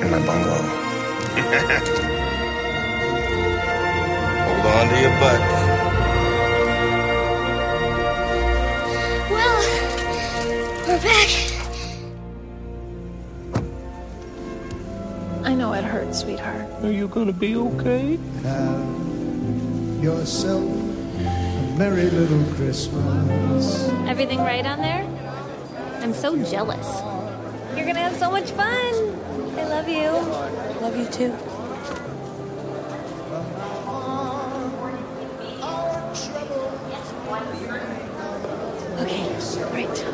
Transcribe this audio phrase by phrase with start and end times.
[0.00, 0.62] in my bungalow?
[4.46, 5.40] Hold on to your butt.
[9.30, 9.58] Well,
[10.86, 11.30] we're back.
[15.44, 16.66] I know it hurts, sweetheart.
[16.82, 18.18] Are you gonna be okay?
[18.42, 19.06] Have
[20.02, 23.88] Yourself a merry little Christmas.
[24.06, 25.04] Everything right on there?
[26.00, 26.86] I'm so jealous.
[27.74, 28.94] You're gonna have so much fun.
[29.76, 30.08] Love you.
[30.80, 31.34] Love you too.
[39.02, 39.28] Okay,
[39.74, 40.06] right.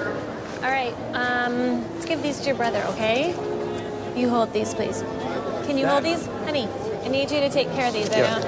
[0.64, 3.28] All right, um, let's give these to your brother, okay?
[4.16, 5.04] You hold these, please.
[5.66, 6.26] Can you hold these?
[6.44, 6.68] Honey,
[7.04, 8.08] I need you to take care of these.
[8.08, 8.40] Yeah.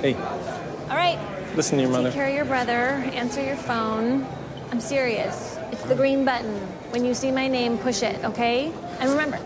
[0.00, 1.20] Hey, All right,
[1.54, 2.08] listen to your mother.
[2.08, 2.72] Take care of your brother.
[3.14, 4.26] Answer your phone.
[4.72, 5.56] I'm serious.
[5.70, 6.52] It's the green button.
[6.90, 8.72] When you see my name, push it, okay?
[8.98, 9.38] And remember,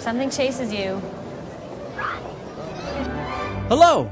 [0.00, 0.96] something chases you.
[3.68, 4.10] Hello,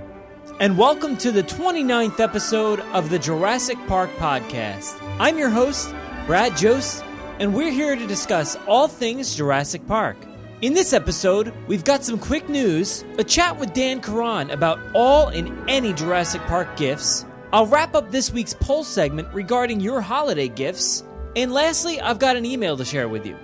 [0.61, 5.00] and welcome to the 29th episode of the Jurassic Park podcast.
[5.19, 5.94] I'm your host,
[6.27, 7.03] Brad Jost,
[7.39, 10.19] and we're here to discuss all things Jurassic Park.
[10.61, 15.28] In this episode, we've got some quick news, a chat with Dan Caron about all
[15.28, 17.25] and any Jurassic Park gifts.
[17.50, 21.03] I'll wrap up this week's poll segment regarding your holiday gifts,
[21.34, 23.39] and lastly, I've got an email to share with you.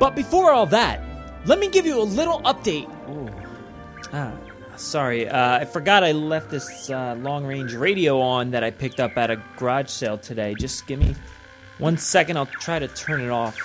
[0.00, 1.05] But before all that,
[1.46, 2.88] let me give you a little update.
[3.08, 3.30] Ooh.
[4.12, 4.32] Ah,
[4.76, 9.00] sorry, uh, I forgot I left this uh, long range radio on that I picked
[9.00, 10.54] up at a garage sale today.
[10.58, 11.14] Just give me
[11.78, 13.56] one second, I'll try to turn it off.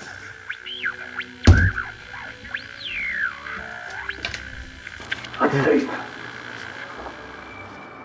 [5.39, 5.89] Unsafe.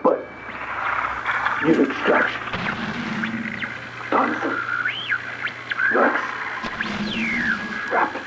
[0.01, 0.25] But
[1.63, 2.41] new extraction.
[4.09, 4.59] Dinosaur.
[5.93, 6.21] Rex.
[7.91, 8.26] Raptor.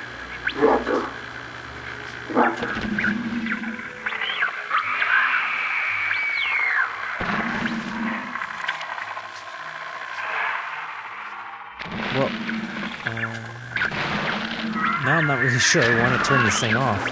[2.33, 2.47] Well,
[13.05, 13.21] uh,
[15.05, 17.05] now I'm not really sure I want to turn this thing off.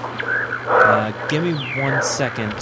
[0.68, 2.54] Uh, give me one second.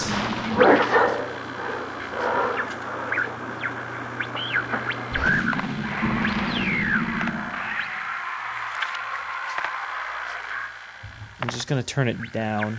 [11.67, 12.79] Just gonna turn it down.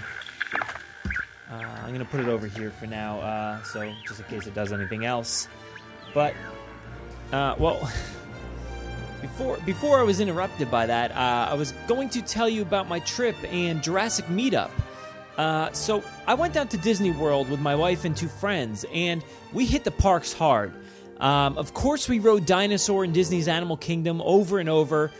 [1.52, 4.54] Uh, I'm gonna put it over here for now, uh, so just in case it
[4.54, 5.50] does anything else.
[6.14, 6.34] But,
[7.34, 7.92] uh, well,
[9.22, 12.88] before before I was interrupted by that, uh, I was going to tell you about
[12.88, 14.72] my trip and Jurassic meetup.
[15.38, 19.22] Uh, so I went down to Disney World with my wife and two friends, and
[19.52, 20.72] we hit the parks hard.
[21.20, 25.12] Um, of course, we rode Dinosaur in Disney's Animal Kingdom over and over.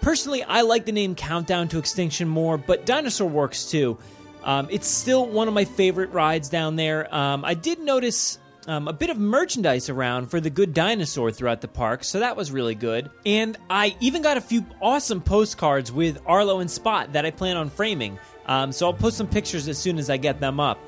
[0.00, 3.98] Personally, I like the name Countdown to Extinction more, but Dinosaur works too.
[4.42, 7.14] Um, it's still one of my favorite rides down there.
[7.14, 11.60] Um, I did notice um, a bit of merchandise around for the good dinosaur throughout
[11.60, 13.10] the park, so that was really good.
[13.26, 17.58] And I even got a few awesome postcards with Arlo and Spot that I plan
[17.58, 18.18] on framing.
[18.46, 20.78] Um, so I'll post some pictures as soon as I get them up.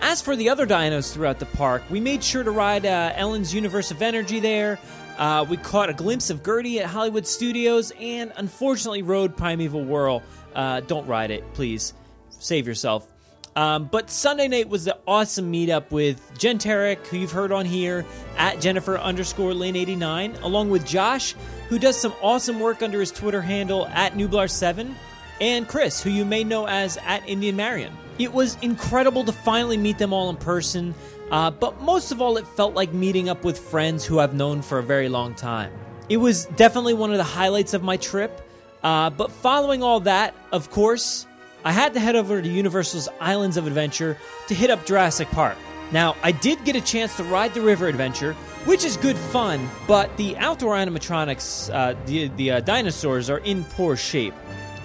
[0.00, 3.54] As for the other dinos throughout the park, we made sure to ride uh, Ellen's
[3.54, 4.78] Universe of Energy there.
[5.18, 10.22] Uh, we caught a glimpse of Gertie at Hollywood Studios, and unfortunately rode Primeval Whirl.
[10.54, 11.94] Uh, don't ride it, please.
[12.30, 13.12] Save yourself.
[13.54, 17.66] Um, but Sunday night was the awesome meetup with Jen Tarek, who you've heard on
[17.66, 18.06] here,
[18.38, 21.34] at Jennifer underscore Lane 89, along with Josh,
[21.68, 24.94] who does some awesome work under his Twitter handle at Nublar7,
[25.40, 27.92] and Chris, who you may know as at Indian Marion.
[28.18, 30.94] It was incredible to finally meet them all in person,
[31.30, 34.62] uh, but most of all, it felt like meeting up with friends who I've known
[34.62, 35.72] for a very long time.
[36.08, 38.46] It was definitely one of the highlights of my trip,
[38.82, 41.26] uh, but following all that, of course,
[41.64, 44.18] I had to head over to Universal's Islands of Adventure
[44.48, 45.56] to hit up Jurassic Park.
[45.92, 48.32] Now, I did get a chance to ride the river adventure,
[48.64, 53.64] which is good fun, but the outdoor animatronics, uh, the, the uh, dinosaurs, are in
[53.64, 54.34] poor shape.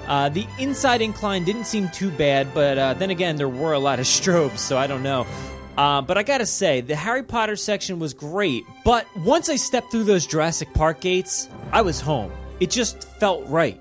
[0.08, 3.80] Uh, the inside incline didn't seem too bad, but uh, then again, there were a
[3.80, 5.26] lot of strobes, so I don't know.
[5.78, 9.92] Uh, but I gotta say, the Harry Potter section was great, but once I stepped
[9.92, 12.32] through those Jurassic Park gates, I was home.
[12.60, 13.80] It just felt right.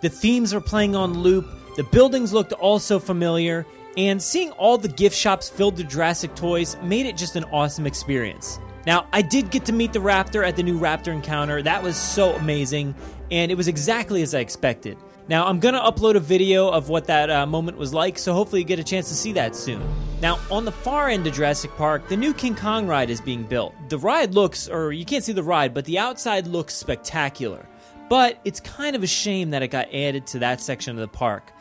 [0.00, 1.46] The themes are playing on loop,
[1.76, 3.66] The buildings looked also familiar,
[3.96, 7.86] and seeing all the gift shops filled with Jurassic toys made it just an awesome
[7.86, 8.58] experience.
[8.86, 11.60] Now, I did get to meet the Raptor at the new Raptor encounter.
[11.62, 12.94] That was so amazing,
[13.30, 14.96] and it was exactly as I expected.
[15.28, 18.32] Now, I'm going to upload a video of what that uh, moment was like, so
[18.32, 19.86] hopefully you get a chance to see that soon.
[20.22, 23.44] Now, on the far end of Jurassic Park, the new King Kong ride is being
[23.44, 23.74] built.
[23.90, 27.68] The ride looks, or you can't see the ride, but the outside looks spectacular.
[28.08, 31.08] But it's kind of a shame that it got added to that section of the
[31.08, 31.52] park.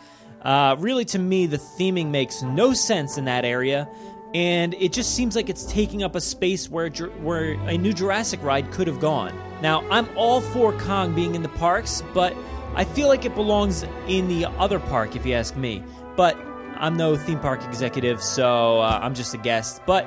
[0.41, 3.89] Uh, really, to me, the theming makes no sense in that area,
[4.33, 8.41] and it just seems like it's taking up a space where where a new Jurassic
[8.41, 9.37] ride could have gone.
[9.61, 12.33] Now, I'm all for Kong being in the parks, but
[12.77, 15.83] I feel like it belongs in the other park, if you ask me.
[16.15, 16.37] But
[16.75, 19.81] I'm no theme park executive, so uh, I'm just a guest.
[19.87, 20.05] But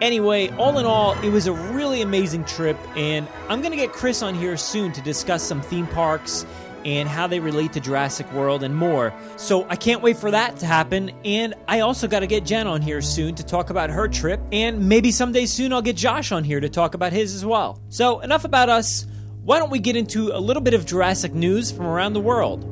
[0.00, 3.92] anyway, all in all, it was a really amazing trip, and I'm going to get
[3.92, 6.44] Chris on here soon to discuss some theme parks
[6.84, 9.14] and how they relate to Jurassic World and more.
[9.36, 11.12] So I can't wait for that to happen.
[11.24, 14.40] And I also got to get Jen on here soon to talk about her trip.
[14.50, 17.80] And maybe someday soon I'll get Josh on here to talk about his as well.
[17.88, 19.06] So enough about us
[19.44, 22.68] why don't we get into a little bit of Jurassic news from around the world?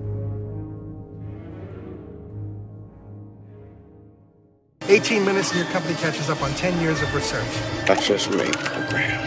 [4.88, 7.46] 18 minutes and your company catches up on 10 years of research.
[7.88, 9.20] Access rate program.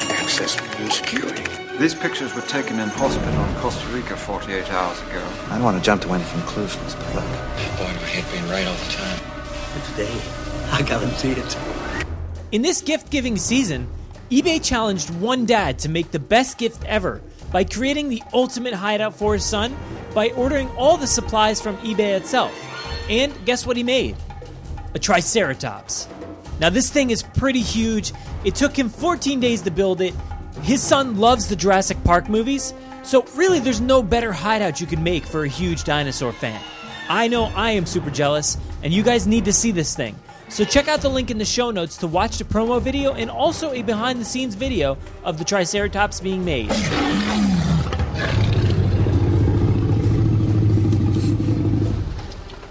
[0.00, 1.44] Access new security.
[1.78, 5.28] These pictures were taken in hospital in Costa Rica 48 hours ago.
[5.48, 7.24] I don't want to jump to any conclusions, but look.
[7.24, 9.20] Boy, do I hate being right all the time.
[9.74, 10.20] But today,
[10.72, 11.56] I guarantee it.
[12.52, 13.88] In this gift giving season,
[14.30, 19.14] eBay challenged one dad to make the best gift ever by creating the ultimate hideout
[19.14, 19.76] for his son
[20.14, 22.52] by ordering all the supplies from eBay itself.
[23.08, 24.16] And guess what he made?
[24.94, 26.08] A Triceratops.
[26.58, 28.12] Now, this thing is pretty huge.
[28.44, 30.14] It took him 14 days to build it.
[30.62, 32.74] His son loves the Jurassic Park movies,
[33.04, 36.60] so really, there's no better hideout you can make for a huge dinosaur fan.
[37.08, 40.16] I know I am super jealous, and you guys need to see this thing.
[40.48, 43.30] So check out the link in the show notes to watch the promo video and
[43.30, 46.70] also a behind the scenes video of the Triceratops being made.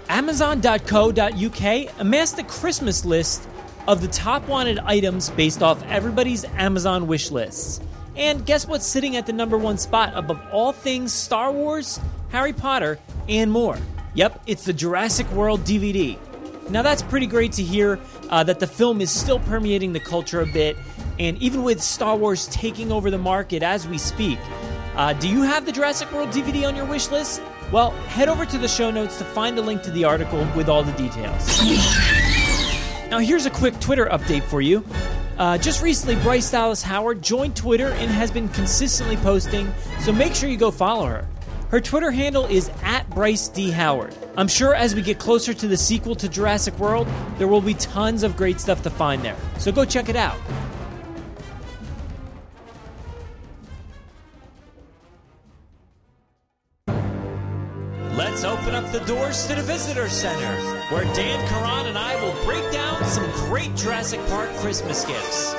[0.08, 3.48] Amazon.co.uk amassed a Christmas list
[3.86, 7.80] of the top wanted items based off everybody's Amazon wish lists.
[8.16, 12.00] And guess what's sitting at the number one spot above all things Star Wars,
[12.30, 13.78] Harry Potter, and more?
[14.14, 16.18] Yep, it's the Jurassic World DVD.
[16.68, 20.40] Now, that's pretty great to hear uh, that the film is still permeating the culture
[20.40, 20.76] a bit,
[21.18, 24.38] and even with Star Wars taking over the market as we speak.
[24.96, 27.42] Uh, do you have the Jurassic World DVD on your wish list?
[27.70, 30.68] Well, head over to the show notes to find a link to the article with
[30.68, 31.60] all the details.
[33.10, 34.84] Now, here's a quick Twitter update for you.
[35.38, 40.34] Uh, just recently, Bryce Dallas Howard joined Twitter and has been consistently posting, so make
[40.34, 41.28] sure you go follow her.
[41.70, 43.70] Her Twitter handle is at Bryce D.
[43.70, 44.14] Howard.
[44.36, 47.08] I'm sure as we get closer to the sequel to Jurassic World,
[47.38, 49.38] there will be tons of great stuff to find there.
[49.56, 50.36] So go check it out.
[58.14, 60.54] Let's open up the doors to the Visitor Center,
[60.94, 65.54] where Dan Caron and I will break down some great Jurassic Park Christmas gifts.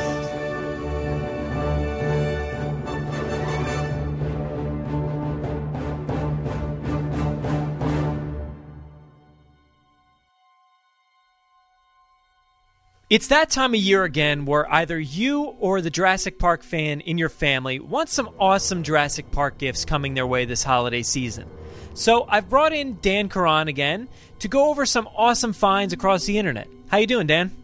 [13.10, 17.18] It's that time of year again where either you or the Jurassic Park fan in
[17.18, 21.50] your family want some awesome Jurassic Park gifts coming their way this holiday season.
[21.94, 24.10] So I've brought in Dan Caron again
[24.40, 26.68] to go over some awesome finds across the internet.
[26.90, 27.56] How you doing, Dan?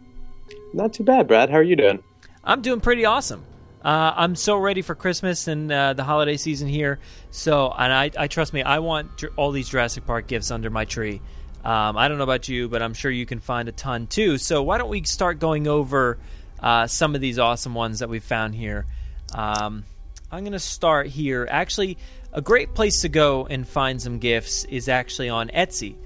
[0.72, 1.50] Not too bad, Brad.
[1.50, 2.02] How are you doing?
[2.42, 3.44] I'm doing pretty awesome.
[3.84, 7.00] Uh, I'm so ready for Christmas and uh, the holiday season here.
[7.30, 10.86] So, and I, I trust me, I want all these Jurassic Park gifts under my
[10.86, 11.20] tree.
[11.64, 14.36] Um, I don't know about you, but I'm sure you can find a ton too.
[14.36, 16.18] So why don't we start going over
[16.60, 18.86] uh, some of these awesome ones that we've found here?
[19.34, 19.84] Um,
[20.30, 21.48] I'm going to start here.
[21.50, 21.96] Actually,
[22.32, 25.96] a great place to go and find some gifts is actually on Etsy.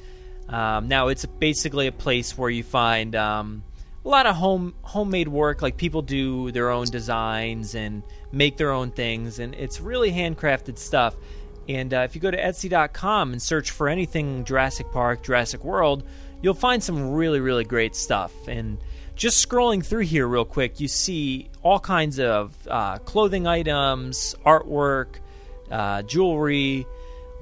[0.48, 3.64] Um, now, it's basically a place where you find um,
[4.04, 5.60] a lot of home homemade work.
[5.60, 10.78] Like people do their own designs and make their own things, and it's really handcrafted
[10.78, 11.16] stuff.
[11.68, 16.02] And uh, if you go to Etsy.com and search for anything Jurassic Park, Jurassic World,
[16.40, 18.32] you'll find some really, really great stuff.
[18.48, 18.78] And
[19.14, 25.16] just scrolling through here real quick, you see all kinds of uh, clothing items, artwork,
[25.70, 26.86] uh, jewelry,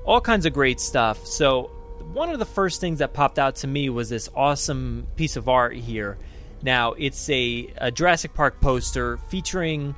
[0.05, 1.25] all kinds of great stuff.
[1.27, 1.71] So,
[2.13, 5.49] one of the first things that popped out to me was this awesome piece of
[5.49, 6.17] art here.
[6.63, 9.95] Now, it's a, a Jurassic Park poster featuring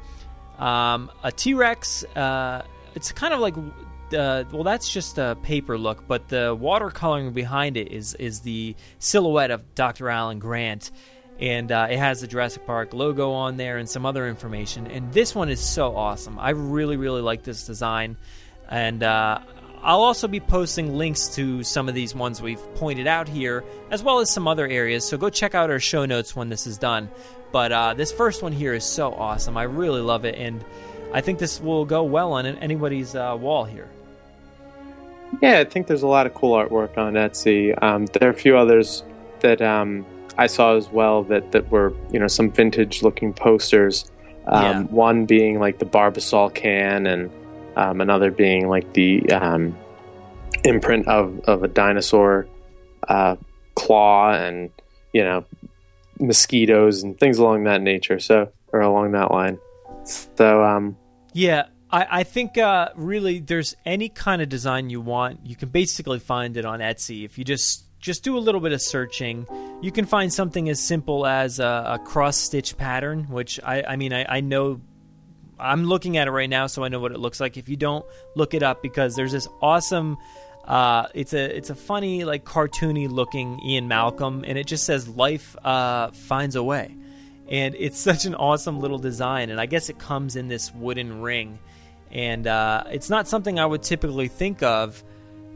[0.59, 2.03] um, a T Rex.
[2.17, 2.63] Uh,
[2.95, 3.55] it's kind of like
[4.15, 8.75] uh, well, that's just a paper look, but the watercoloring behind it is is the
[8.99, 10.09] silhouette of Dr.
[10.09, 10.91] Alan Grant,
[11.39, 14.87] and uh, it has the Jurassic Park logo on there and some other information.
[14.87, 16.39] And this one is so awesome.
[16.39, 18.17] I really, really like this design,
[18.69, 19.41] and uh,
[19.83, 24.03] I'll also be posting links to some of these ones we've pointed out here, as
[24.03, 25.07] well as some other areas.
[25.07, 27.09] So go check out our show notes when this is done.
[27.53, 29.57] But uh, this first one here is so awesome.
[29.57, 30.65] I really love it, and
[31.13, 33.89] I think this will go well on anybody's uh, wall here.
[35.43, 37.81] Yeah, I think there's a lot of cool artwork on Etsy.
[37.83, 39.05] Um, there are a few others
[39.41, 40.05] that um,
[40.37, 44.11] I saw as well that, that were you know some vintage looking posters.
[44.47, 44.83] Um, yeah.
[44.85, 47.31] One being like the Barbasol can, and
[47.77, 49.77] um, another being like the um,
[50.65, 52.49] imprint of, of a dinosaur
[53.09, 53.37] uh,
[53.75, 54.71] claw, and
[55.13, 55.45] you know
[56.19, 58.19] mosquitoes and things along that nature.
[58.19, 59.59] So or along that line.
[60.05, 60.97] So um,
[61.33, 65.69] yeah, I, I think uh, really there's any kind of design you want, you can
[65.69, 67.25] basically find it on Etsy.
[67.25, 69.47] If you just just do a little bit of searching,
[69.83, 73.97] you can find something as simple as a, a cross stitch pattern, which I, I
[73.97, 74.81] mean I, I know
[75.59, 77.57] I'm looking at it right now, so I know what it looks like.
[77.57, 78.05] If you don't
[78.37, 80.17] look it up, because there's this awesome.
[80.65, 85.09] Uh, it's a it's a funny like cartoony looking Ian Malcolm, and it just says
[85.09, 86.95] life uh, finds a way,
[87.49, 89.51] and it's such an awesome little design.
[89.51, 91.59] And I guess it comes in this wooden ring,
[92.13, 95.03] and uh, it's not something I would typically think of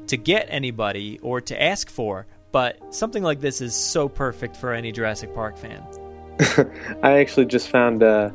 [0.08, 4.72] to get anybody or to ask for, but something like this is so perfect for
[4.72, 5.82] any Jurassic Park fan.
[7.02, 8.32] I actually just found a,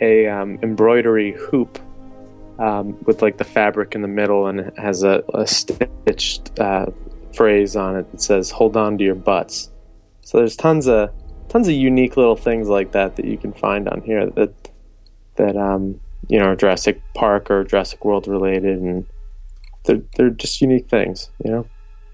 [0.00, 1.78] a um, embroidery hoop
[2.58, 6.86] um, with like the fabric in the middle, and it has a, a stitched uh,
[7.34, 9.70] phrase on it that says "Hold on to your butts."
[10.22, 11.10] So there's tons of
[11.48, 14.70] tons of unique little things like that that you can find on here that
[15.36, 19.06] that um, you know, Jurassic Park or Jurassic World related, and
[19.84, 21.66] they're they're just unique things, you know.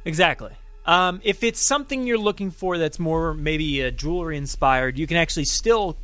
[0.04, 0.52] Exactly.
[0.86, 5.16] Um, if it's something you're looking for that's more maybe uh, jewelry inspired, you can
[5.16, 5.96] actually still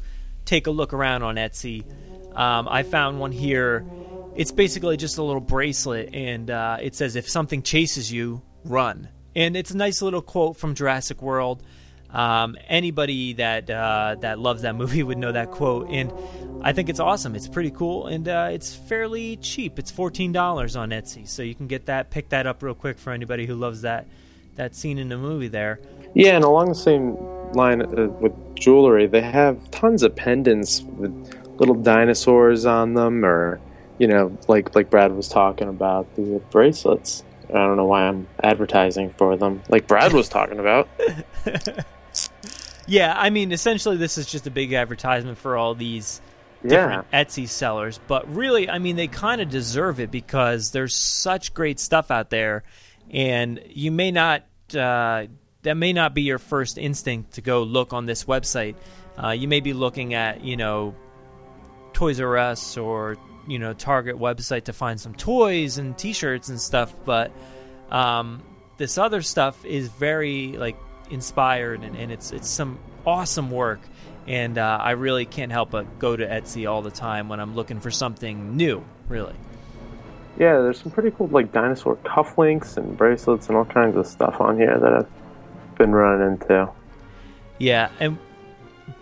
[0.45, 1.85] take a look around on Etsy.
[2.35, 3.85] Um, I found one here.
[4.37, 9.09] It's basically just a little bracelet, and uh, it says, "If something chases you, run."
[9.37, 11.63] And it's a nice little quote from Jurassic World.
[12.13, 16.13] Um, anybody that uh, that loves that movie would know that quote, and
[16.63, 17.35] I think it's awesome.
[17.35, 19.79] It's pretty cool, and uh, it's fairly cheap.
[19.79, 22.99] It's fourteen dollars on Etsy, so you can get that, pick that up real quick
[22.99, 24.07] for anybody who loves that
[24.57, 25.81] that scene in the movie there.
[26.15, 27.17] Yeah, and along the same
[27.53, 31.13] line uh, with jewelry, they have tons of pendants with
[31.59, 33.61] little dinosaurs on them, or
[33.99, 37.23] you know, like like Brad was talking about the bracelets.
[37.49, 40.89] I don't know why I'm advertising for them, like Brad was talking about.
[42.87, 46.21] yeah, I mean, essentially, this is just a big advertisement for all these
[46.63, 47.25] different yeah.
[47.25, 48.01] Etsy sellers.
[48.07, 52.31] But really, I mean, they kind of deserve it because there's such great stuff out
[52.31, 52.65] there,
[53.11, 54.45] and you may not.
[54.75, 55.27] Uh,
[55.63, 58.77] that may not be your first instinct to go look on this website.
[59.23, 60.95] Uh, you may be looking at, you know,
[61.93, 66.61] Toys R Us or you know Target website to find some toys and T-shirts and
[66.61, 67.33] stuff, but
[67.91, 68.43] um,
[68.77, 70.77] this other stuff is very like
[71.11, 73.81] inspired and, and it's it's some awesome work
[74.27, 77.55] and uh, I really can't help but go to Etsy all the time when I'm
[77.55, 78.85] looking for something new.
[79.09, 79.35] Really.
[80.39, 84.41] Yeah, there's some pretty cool like dinosaur cufflinks and bracelets and all kinds of stuff
[84.41, 86.71] on here that I've been running into.
[87.59, 88.19] Yeah, and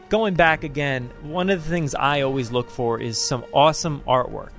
[0.09, 4.53] going back again, one of the things I always look for is some awesome artwork,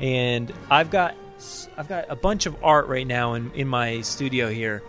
[0.00, 1.14] and I've got
[1.76, 4.82] I've got a bunch of art right now in in my studio here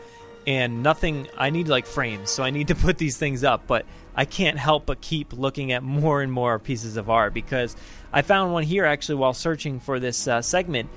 [0.48, 3.86] and nothing i need like frames so i need to put these things up but
[4.16, 7.76] i can't help but keep looking at more and more pieces of art because
[8.14, 10.90] i found one here actually while searching for this uh, segment.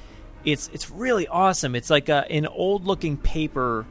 [0.45, 1.75] It's it's really awesome.
[1.75, 3.87] It's like a, an old looking paper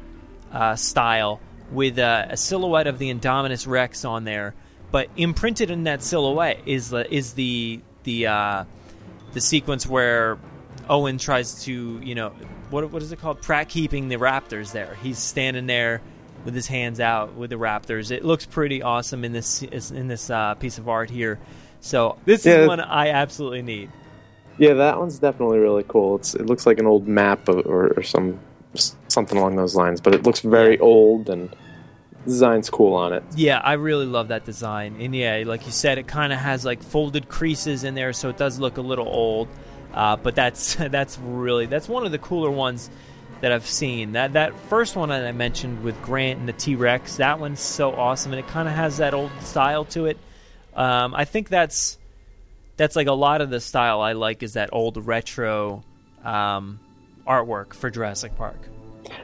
[0.51, 4.55] uh, style with a, a, silhouette of the indominus rex on there
[4.89, 8.63] but imprinted in that silhouette is the is the the uh,
[9.33, 10.37] the sequence where
[10.89, 12.29] Owen tries to you know
[12.69, 13.41] what what is it called?
[13.41, 14.97] Pratt keeping the Raptors there.
[15.01, 16.01] He's standing there
[16.45, 18.11] with his hands out with the Raptors.
[18.11, 21.39] It looks pretty awesome in this in this uh, piece of art here.
[21.79, 23.91] So this yeah, is one I absolutely need.
[24.57, 26.15] Yeah, that one's definitely really cool.
[26.15, 28.39] It's it looks like an old map or, or some
[29.07, 31.55] something along those lines, but it looks very old and
[32.25, 33.23] design's cool on it.
[33.35, 34.97] Yeah, I really love that design.
[34.99, 38.29] And yeah, like you said, it kind of has like folded creases in there, so
[38.29, 39.47] it does look a little old.
[39.93, 42.89] Uh, but that's that's really that's one of the cooler ones
[43.41, 44.13] that I've seen.
[44.13, 47.59] That that first one that I mentioned with Grant and the T Rex, that one's
[47.59, 50.17] so awesome, and it kind of has that old style to it.
[50.75, 51.97] Um, I think that's
[52.77, 55.83] that's like a lot of the style I like is that old retro,
[56.23, 56.79] um,
[57.27, 58.69] artwork for Jurassic Park.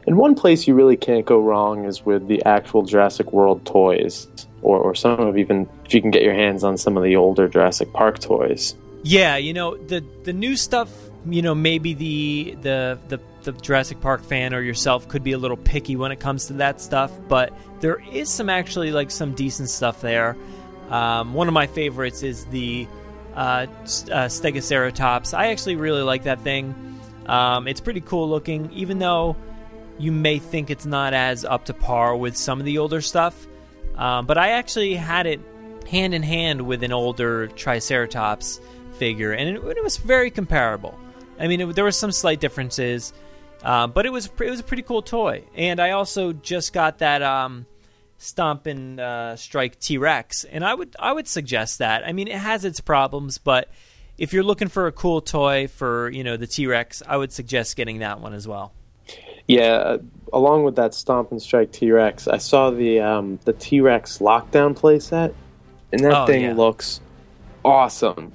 [0.07, 4.27] And one place you really can't go wrong is with the actual Jurassic World toys,
[4.61, 7.15] or, or some of even if you can get your hands on some of the
[7.15, 8.75] older Jurassic Park toys.
[9.03, 10.89] Yeah, you know the the new stuff.
[11.25, 15.37] You know, maybe the the the the Jurassic Park fan or yourself could be a
[15.37, 19.33] little picky when it comes to that stuff, but there is some actually like some
[19.33, 20.37] decent stuff there.
[20.89, 22.87] Um, one of my favorites is the
[23.35, 23.67] uh, uh,
[24.27, 25.37] Stegoceratops.
[25.37, 26.73] I actually really like that thing.
[27.25, 29.35] Um, it's pretty cool looking, even though
[29.97, 33.47] you may think it's not as up to par with some of the older stuff.
[33.95, 35.39] Um, but I actually had it
[35.89, 38.59] hand in hand with an older Triceratops
[39.03, 40.97] figure, and it, it was very comparable.
[41.37, 43.11] I mean, it, there were some slight differences,
[43.61, 45.43] uh, but it was it was a pretty cool toy.
[45.55, 47.65] And I also just got that um,
[48.17, 52.07] Stomp and uh, Strike T Rex, and I would I would suggest that.
[52.07, 53.67] I mean, it has its problems, but
[54.17, 57.33] if you're looking for a cool toy for you know the T Rex, I would
[57.33, 58.71] suggest getting that one as well.
[59.49, 59.97] Yeah, uh,
[60.31, 64.19] along with that Stomp and Strike T Rex, I saw the um, the T Rex
[64.19, 65.33] Lockdown playset,
[65.91, 66.53] and that Oh, thing yeah.
[66.53, 67.01] looks
[67.65, 68.31] awesome.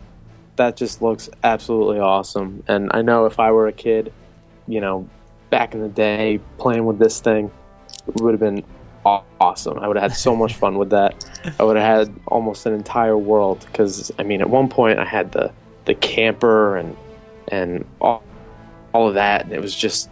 [0.58, 2.62] That just looks absolutely awesome.
[2.68, 4.12] And I know if I were a kid,
[4.66, 5.08] you know,
[5.50, 7.50] back in the day playing with this thing,
[8.06, 8.64] it would have been
[9.40, 9.78] awesome.
[9.78, 11.24] I would have had so much fun with that.
[11.58, 15.04] I would have had almost an entire world because I mean, at one point I
[15.04, 15.52] had the
[15.84, 16.96] the camper and
[17.50, 18.22] and all,
[18.92, 20.10] all of that, and it was just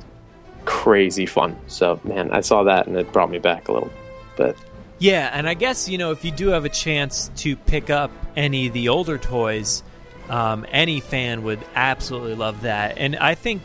[0.65, 1.57] crazy fun.
[1.67, 3.91] So man, I saw that and it brought me back a little
[4.37, 4.57] bit.
[4.99, 8.11] Yeah, and I guess you know if you do have a chance to pick up
[8.37, 9.83] any of the older toys,
[10.28, 12.99] um, any fan would absolutely love that.
[12.99, 13.62] And I think,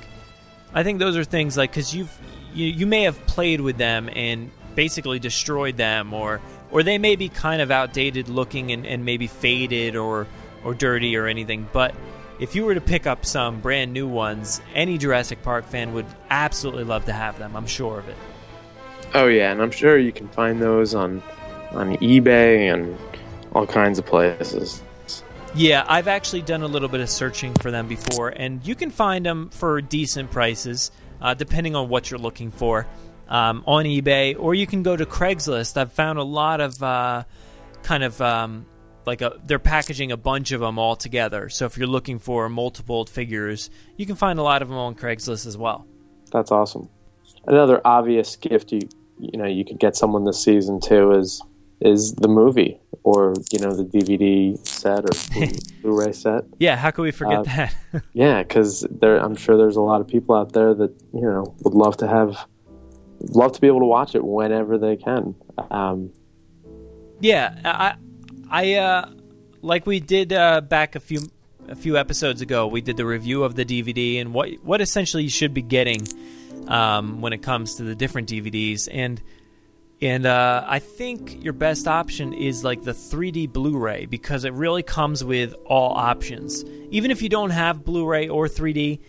[0.74, 2.16] I think those are things like because you've
[2.54, 6.42] you, you may have played with them and basically destroyed them, or
[6.72, 10.28] or they may be kind of outdated looking and, and maybe faded or
[10.64, 11.68] or dirty or anything.
[11.72, 11.96] But
[12.40, 16.06] if you were to pick up some brand new ones, any Jurassic Park fan would
[16.30, 17.56] absolutely love to have them.
[17.56, 18.18] I'm sure of it.
[19.14, 21.22] Oh yeah, and I'm sure you can find those on
[21.72, 22.98] on eBay and
[23.54, 24.82] all kinds of places.
[25.54, 28.90] Yeah, I've actually done a little bit of searching for them before, and you can
[28.90, 32.88] find them for decent prices, uh, depending on what you're looking for,
[33.28, 35.76] um, on eBay, or you can go to Craigslist.
[35.76, 37.26] I've found a lot of uh,
[37.84, 38.66] kind of um,
[39.06, 41.50] like a, they're packaging a bunch of them all together.
[41.50, 44.96] So if you're looking for multiple figures, you can find a lot of them on
[44.96, 45.86] Craigslist as well.
[46.32, 46.88] That's awesome.
[47.46, 48.88] Another obvious gift you
[49.22, 51.42] you know you could get someone this season too is
[51.82, 56.44] is the movie or you know the DVD set or Blu- Blu-ray set.
[56.60, 57.76] Yeah, how could we forget Uh, that?
[58.14, 61.56] Yeah, because there, I'm sure there's a lot of people out there that you know
[61.64, 62.38] would love to have,
[63.22, 65.36] love to be able to watch it whenever they can.
[65.72, 66.12] Um,
[67.20, 67.96] Yeah, I,
[68.50, 69.10] I, uh,
[69.62, 71.20] like we did uh, back a few
[71.68, 72.68] a few episodes ago.
[72.68, 76.02] We did the review of the DVD and what what essentially you should be getting
[76.68, 78.88] um, when it comes to the different DVDs.
[78.92, 79.22] And
[80.02, 84.82] and uh, I think your best option is like the 3D Blu-ray because it really
[84.82, 86.64] comes with all options.
[86.90, 89.00] Even if you don't have Blu-ray or 3D,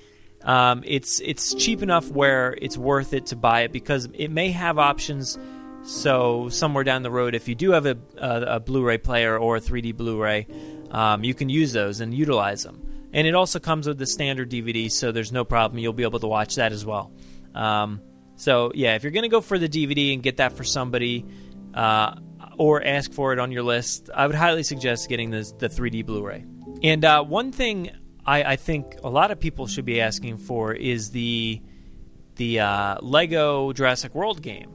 [0.43, 4.51] um, it's it's cheap enough where it's worth it to buy it because it may
[4.51, 5.39] have options.
[5.85, 9.57] So somewhere down the road, if you do have a, a, a Blu-ray player or
[9.57, 10.47] a 3D Blu-ray,
[10.91, 13.09] um, you can use those and utilize them.
[13.15, 15.79] And it also comes with the standard DVD, so there's no problem.
[15.79, 17.13] You'll be able to watch that as well.
[17.55, 18.01] Um,
[18.43, 21.25] so yeah, if you're gonna go for the DVD and get that for somebody,
[21.75, 22.17] uh,
[22.59, 26.05] or ask for it on your list, I would highly suggest getting the the 3D
[26.05, 26.45] Blu-ray.
[26.83, 27.93] And uh, one thing
[28.27, 31.63] I, I think a lot of people should be asking for is the
[32.35, 34.71] the uh, Lego Jurassic World game.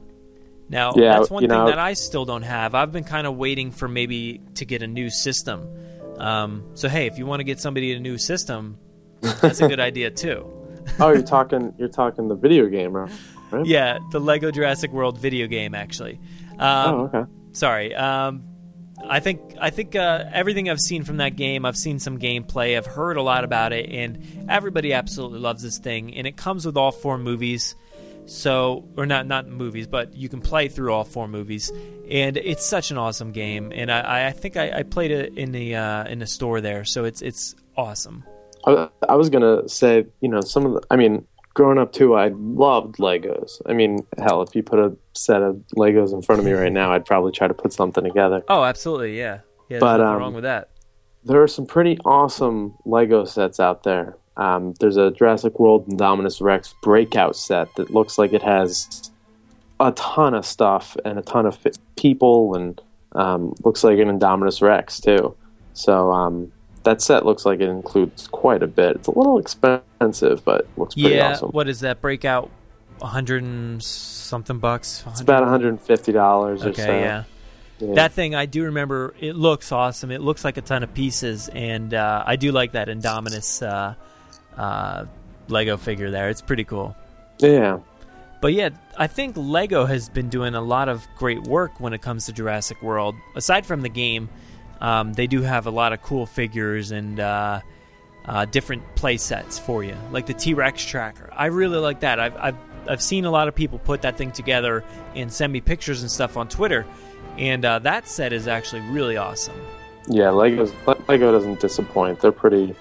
[0.70, 2.74] Now Yeah, that's one thing know- that I still don't have.
[2.74, 5.68] I've been kind of waiting for maybe to get a new system.
[6.16, 8.78] Um, so hey, if you want to get somebody a new system,
[9.20, 10.50] that's a good idea too.
[11.00, 13.12] oh, you're talking you're talking the video game, right?
[13.50, 13.66] Right?
[13.66, 16.20] Yeah, the Lego Jurassic World video game, actually.
[16.58, 17.30] Um, Oh, okay.
[17.52, 17.94] Sorry.
[17.94, 18.42] Um,
[19.06, 22.76] I think I think uh, everything I've seen from that game, I've seen some gameplay,
[22.76, 26.14] I've heard a lot about it, and everybody absolutely loves this thing.
[26.14, 27.76] And it comes with all four movies,
[28.26, 31.70] so or not not movies, but you can play through all four movies,
[32.10, 33.72] and it's such an awesome game.
[33.74, 36.84] And I, I think I, I played it in the uh, in the store there,
[36.84, 38.24] so it's it's awesome.
[38.66, 40.82] I, I was gonna say, you know, some of the.
[40.90, 41.24] I mean,
[41.58, 43.60] growing up too, I loved Legos.
[43.66, 46.72] I mean, hell, if you put a set of Legos in front of me right
[46.72, 48.44] now, I'd probably try to put something together.
[48.48, 49.80] Oh, absolutely, yeah, yeah.
[49.80, 50.70] There's But, nothing um, wrong with that.
[51.24, 54.16] There are some pretty awesome Lego sets out there.
[54.36, 59.10] Um, there's a Jurassic World Indominus Rex breakout set that looks like it has
[59.80, 62.80] a ton of stuff and a ton of fi- people, and
[63.16, 65.34] um, looks like an Indominus Rex too.
[65.72, 66.52] So um,
[66.84, 68.96] that set looks like it includes quite a bit.
[68.96, 71.50] It's a little expensive, but looks pretty yeah, awesome.
[71.50, 72.50] what is that breakout?
[73.00, 75.04] A hundred and something bucks.
[75.08, 76.92] It's about 150 dollars or Okay, so.
[76.92, 77.24] yeah.
[77.94, 79.14] That thing I do remember.
[79.20, 80.10] It looks awesome.
[80.10, 83.94] It looks like a ton of pieces, and uh, I do like that Indominus uh,
[84.60, 85.04] uh,
[85.48, 86.28] Lego figure there.
[86.28, 86.96] It's pretty cool.
[87.38, 87.78] Yeah.
[88.40, 92.02] But yeah, I think Lego has been doing a lot of great work when it
[92.02, 93.14] comes to Jurassic World.
[93.34, 94.28] Aside from the game,
[94.80, 97.60] um, they do have a lot of cool figures and uh,
[98.24, 101.30] uh, different play sets for you, like the T Rex tracker.
[101.32, 102.20] I really like that.
[102.20, 102.56] I've, I've
[102.88, 106.10] I've seen a lot of people put that thing together and send me pictures and
[106.10, 106.86] stuff on Twitter,
[107.36, 109.56] and uh, that set is actually really awesome.
[110.08, 110.72] Yeah, Lego's
[111.06, 112.20] Lego doesn't disappoint.
[112.20, 112.74] They're pretty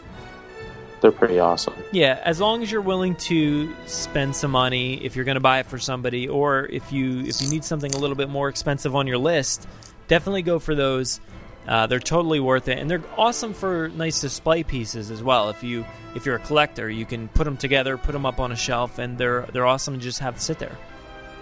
[1.01, 1.75] they're pretty awesome.
[1.91, 5.59] Yeah, as long as you're willing to spend some money if you're going to buy
[5.59, 8.95] it for somebody, or if you if you need something a little bit more expensive
[8.95, 9.67] on your list,
[10.07, 11.19] definitely go for those.
[11.67, 15.49] Uh, they're totally worth it, and they're awesome for nice display pieces as well.
[15.49, 18.51] If you if you're a collector, you can put them together, put them up on
[18.51, 20.77] a shelf, and they're they're awesome to just have sit there.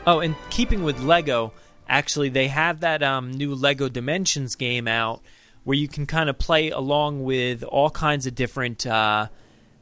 [0.08, 1.54] Oh, and keeping with Lego,
[1.88, 5.22] actually, they have that um, new Lego Dimensions game out
[5.64, 9.28] where you can kind of play along with all kinds of different uh,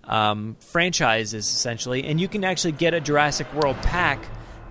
[0.06, 4.20] um, franchises, essentially, and you can actually get a Jurassic World pack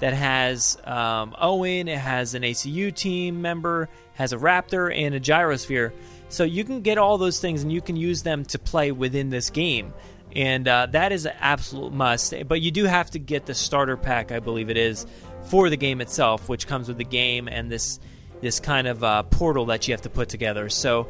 [0.02, 5.20] that has um, Owen, it has an ACU team member, has a Raptor, and a
[5.20, 5.92] Gyrosphere.
[6.28, 9.30] So you can get all those things, and you can use them to play within
[9.30, 9.94] this game.
[10.34, 12.34] And uh, that is an absolute must.
[12.48, 15.06] But you do have to get the starter pack, I believe it is,
[15.44, 18.00] for the game itself, which comes with the game and this
[18.40, 20.68] this kind of uh, portal that you have to put together.
[20.68, 21.06] So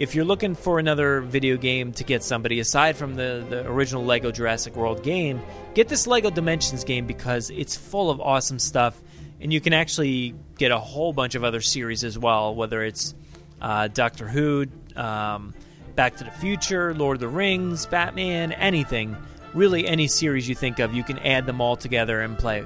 [0.00, 4.02] if you're looking for another video game to get somebody aside from the, the original
[4.02, 5.42] Lego Jurassic World game,
[5.74, 8.98] get this Lego Dimensions game because it's full of awesome stuff,
[9.42, 13.14] and you can actually get a whole bunch of other series as well, whether it's
[13.60, 14.64] uh, Doctor Who,
[14.96, 15.52] um,
[15.96, 19.14] Back to the Future, Lord of the Rings, Batman, anything.
[19.52, 22.64] Really, any series you think of, you can add them all together and play.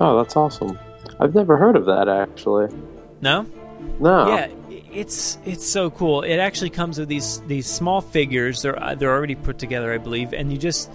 [0.00, 0.80] Oh, that's awesome.
[1.20, 2.74] I've never heard of that actually.
[3.20, 3.46] No?
[4.00, 4.34] No.
[4.34, 4.48] Yeah,
[4.94, 6.22] it's it's so cool.
[6.22, 8.62] It actually comes with these these small figures.
[8.62, 10.90] They're uh, they're already put together, I believe, and you just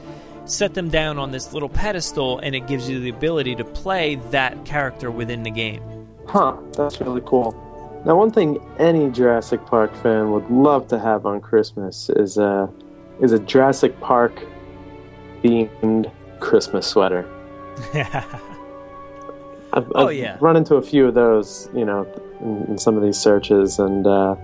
[0.46, 4.16] set them down on this little pedestal, and it gives you the ability to play
[4.32, 5.84] that character within the game.
[6.28, 7.54] Huh, that's really cool.
[8.06, 12.70] Now, one thing any Jurassic Park fan would love to have on Christmas is a
[13.22, 14.42] is a Jurassic Park
[15.44, 17.28] themed Christmas sweater.
[19.72, 20.38] I've, Oh, I've yeah.
[20.42, 22.06] run into a few of those, you know,
[22.42, 24.36] in, in some of these searches, and uh,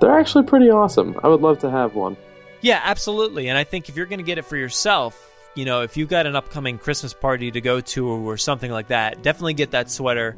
[0.00, 1.18] they're actually pretty awesome.
[1.22, 2.16] I would love to have one.
[2.60, 3.48] Yeah, absolutely.
[3.48, 6.08] And I think if you're going to get it for yourself, you know, if you've
[6.08, 9.90] got an upcoming Christmas party to go to or something like that, definitely get that
[9.90, 10.36] sweater.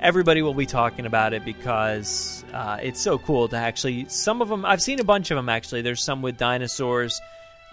[0.00, 4.08] Everybody will be talking about it because uh, it's so cool to actually.
[4.08, 5.82] Some of them, I've seen a bunch of them actually.
[5.82, 7.20] There's some with dinosaurs.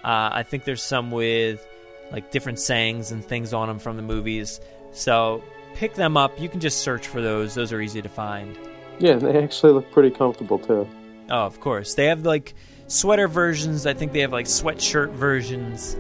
[0.04, 1.66] Uh, I think there's some with
[2.12, 4.60] like different sayings and things on them from the movies.
[4.92, 5.44] So
[5.76, 6.40] pick them up.
[6.40, 7.54] You can just search for those.
[7.54, 8.58] Those are easy to find.
[9.06, 10.88] Yeah, and they actually look pretty comfortable too.
[11.30, 11.96] Oh, of course.
[11.96, 12.54] They have like
[12.88, 13.88] sweater versions.
[13.88, 15.98] I think they have like sweatshirt versions.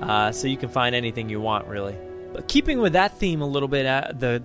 [0.00, 1.96] Uh, so you can find anything you want, really.
[2.32, 4.42] But keeping with that theme a little bit, uh, the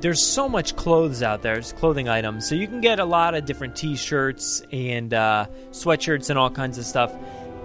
[0.00, 1.54] there's so much clothes out there.
[1.54, 6.30] There's clothing items, so you can get a lot of different T-shirts and uh, sweatshirts
[6.30, 7.12] and all kinds of stuff.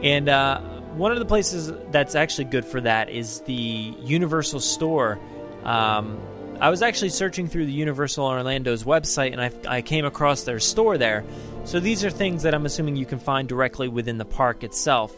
[0.02, 0.60] And uh,
[0.96, 5.20] one of the places that's actually good for that is the Universal Store.
[5.64, 6.20] Um,
[6.64, 10.62] I was actually searching through the Universal Orlando's website, and I, I came across their
[10.62, 11.26] store there.
[11.66, 15.14] So these are things that I'm assuming you can find directly within the park itself.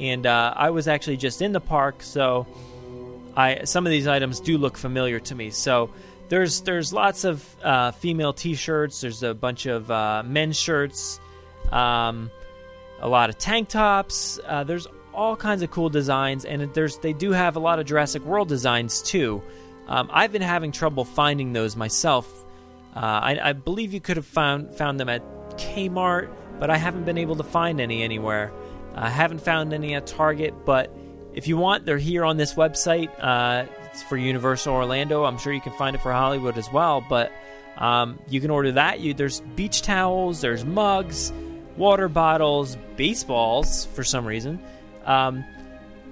[0.00, 2.46] And uh, I was actually just in the park, so
[3.36, 5.50] I some of these items do look familiar to me.
[5.50, 5.90] So
[6.30, 9.02] there's there's lots of uh, female T-shirts.
[9.02, 11.20] There's a bunch of uh, men's shirts.
[11.72, 12.30] Um,
[13.00, 14.40] a lot of tank tops.
[14.46, 17.84] Uh, there's all kinds of cool designs, and there's they do have a lot of
[17.84, 19.42] Jurassic World designs too.
[19.88, 22.26] Um, I've been having trouble finding those myself.
[22.94, 25.22] Uh, I, I believe you could have found found them at
[25.58, 28.52] Kmart, but I haven't been able to find any anywhere.
[28.94, 30.90] I haven't found any at Target, but
[31.34, 33.10] if you want, they're here on this website.
[33.20, 35.24] Uh, it's for Universal Orlando.
[35.24, 37.30] I'm sure you can find it for Hollywood as well, but
[37.76, 39.00] um, you can order that.
[39.00, 41.32] You there's beach towels, there's mugs,
[41.76, 44.62] water bottles, baseballs for some reason.
[45.04, 45.44] Um,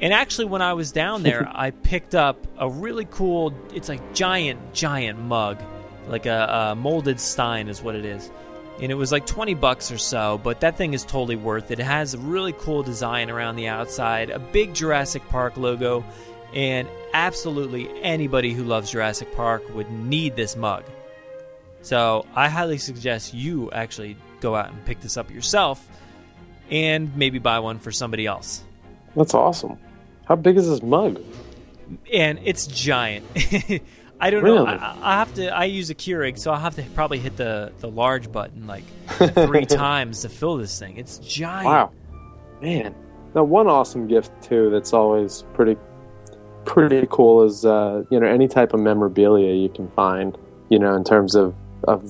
[0.05, 3.55] and actually, when I was down there, I picked up a really cool.
[3.73, 5.63] It's like giant, giant mug,
[6.09, 8.31] like a, a molded stein is what it is,
[8.83, 10.39] and it was like twenty bucks or so.
[10.45, 11.81] But that thing is totally worth it.
[11.81, 16.05] It has a really cool design around the outside, a big Jurassic Park logo,
[16.53, 20.85] and absolutely anybody who loves Jurassic Park would need this mug.
[21.81, 25.89] So I highly suggest you actually go out and pick this up yourself.
[26.71, 28.63] and maybe buy one for somebody else.
[29.17, 29.79] That's awesome.
[30.27, 31.21] How big is this mug?
[32.13, 33.27] And it's giant.
[34.21, 34.57] I don't Really?
[34.59, 34.65] know.
[34.65, 35.49] I, I have to.
[35.49, 38.85] I use a Keurig, so I'll have to probably hit the the large button like
[39.35, 40.97] three times to fill this thing.
[40.97, 41.67] It's giant.
[41.67, 41.91] Wow,
[42.63, 42.95] man.
[43.35, 45.77] Now, one awesome gift too that's always pretty
[46.65, 50.39] pretty cool is uh, you know any type of memorabilia you can find.
[50.71, 51.55] You know, in terms of
[51.87, 52.03] of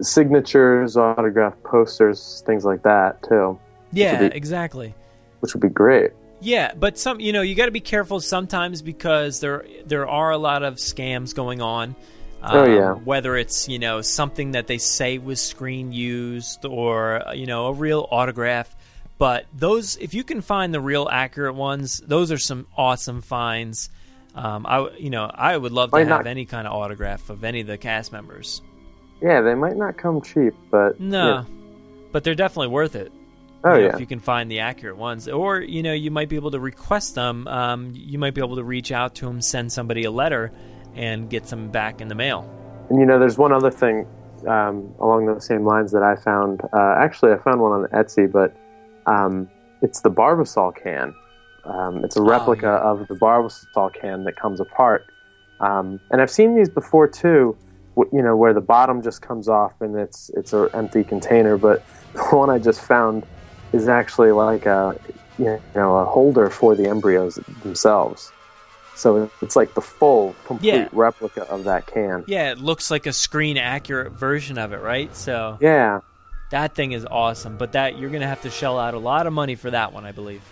[0.00, 3.58] signatures, autograph posters, things like that too.
[3.92, 4.94] Yeah, be- exactly.
[5.40, 6.12] Which would be great.
[6.44, 10.30] Yeah, but some you know you got to be careful sometimes because there there are
[10.30, 11.96] a lot of scams going on.
[12.42, 12.92] Um, Oh, yeah.
[12.92, 17.66] Whether it's you know something that they say was screen used or uh, you know
[17.68, 18.76] a real autograph,
[19.16, 23.88] but those if you can find the real accurate ones, those are some awesome finds.
[24.34, 27.30] Um, I you know I would love to Might have not- any kind of autograph
[27.30, 28.60] of any of the cast members.
[29.22, 31.44] Yeah, they might not come cheap, but No, yeah.
[32.12, 33.10] but they're definitely worth it.
[33.64, 33.94] Oh, you know, yeah.
[33.94, 36.60] if you can find the accurate ones, or you know, you might be able to
[36.60, 37.48] request them.
[37.48, 40.52] Um, you might be able to reach out to them, send somebody a letter,
[40.94, 42.48] and get some back in the mail.
[42.90, 44.06] And you know, there's one other thing
[44.46, 46.60] um, along those same lines that I found.
[46.72, 48.54] Uh, actually, I found one on Etsy, but
[49.06, 49.48] um,
[49.80, 51.14] it's the Barbasol can.
[51.64, 55.06] Um, it's a replica of the Barbasol can that comes apart.
[55.60, 57.56] Um, and I've seen these before too.
[57.96, 61.56] You know, where the bottom just comes off and it's it's an empty container.
[61.56, 63.24] But the one I just found
[63.74, 64.98] is actually like a
[65.38, 68.30] you know a holder for the embryos themselves.
[68.96, 70.88] So it's like the full, complete Yeah.
[70.92, 72.22] replica of that can.
[72.28, 75.14] Yeah, it looks like a screen accurate version of it, right?
[75.16, 75.98] So Yeah.
[76.52, 77.56] that thing is awesome.
[77.56, 80.04] But that you're gonna have to shell out a lot of money for that one,
[80.06, 80.42] I believe.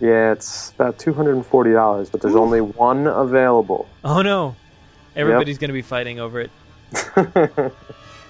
[0.00, 3.88] Yeah, it's about two hundred and forty dollars, but there's only one available.
[4.04, 4.56] Oh no,
[5.14, 6.50] everybody's gonna be fighting over it.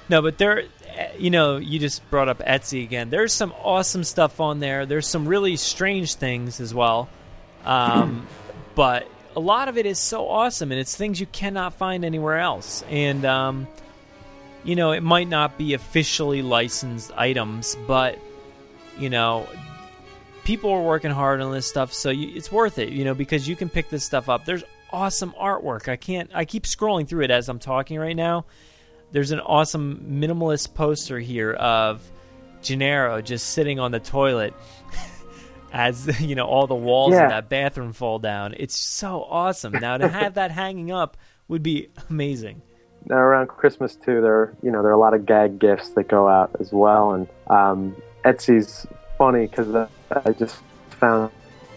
[0.08, 3.10] no, but there, eh, you know, you just brought up Etsy again.
[3.10, 4.86] There's some awesome stuff on there.
[4.86, 7.08] There's some really strange things as well,
[7.64, 8.26] um,
[8.74, 12.38] but a lot of it is so awesome, and it's things you cannot find anywhere
[12.38, 12.82] else.
[12.88, 13.68] And um,
[14.64, 18.18] you know, it might not be officially licensed items, but
[18.98, 19.46] you know,
[20.44, 23.46] people are working hard on this stuff, so you, it's worth it, you know, because
[23.46, 24.44] you can pick this stuff up.
[24.44, 25.88] There's awesome artwork.
[25.88, 26.30] I can't.
[26.34, 28.46] I keep scrolling through it as I'm talking right now.
[29.12, 32.02] There's an awesome minimalist poster here of
[32.62, 34.52] Gennaro just sitting on the toilet
[35.72, 37.24] as you know all the walls Yeah.
[37.24, 38.54] of that bathroom fall down.
[38.56, 39.72] It's so awesome.
[39.72, 41.16] Now to have that hanging up
[41.48, 42.62] would be amazing.
[43.06, 46.08] Now around Christmas too, there you know there are a lot of gag gifts that
[46.08, 50.56] go out as well, and um, Etsy's funny because I just
[50.90, 51.30] found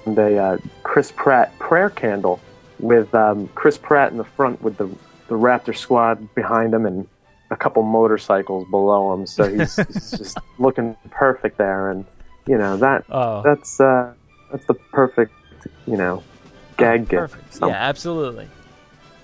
[0.07, 2.39] a uh, Chris Pratt prayer candle
[2.79, 4.87] with um, Chris Pratt in the front with the
[5.27, 7.07] the Raptor squad behind him and
[7.51, 12.05] a couple motorcycles below him, so he's, he's just looking perfect there, and
[12.47, 13.43] you know that Oh.
[13.43, 14.13] that's uh,
[14.51, 15.31] that's the perfect
[15.85, 16.23] you know
[16.77, 17.33] gag gift.
[17.33, 17.53] Perfect.
[17.53, 18.47] So- Yeah, absolutely.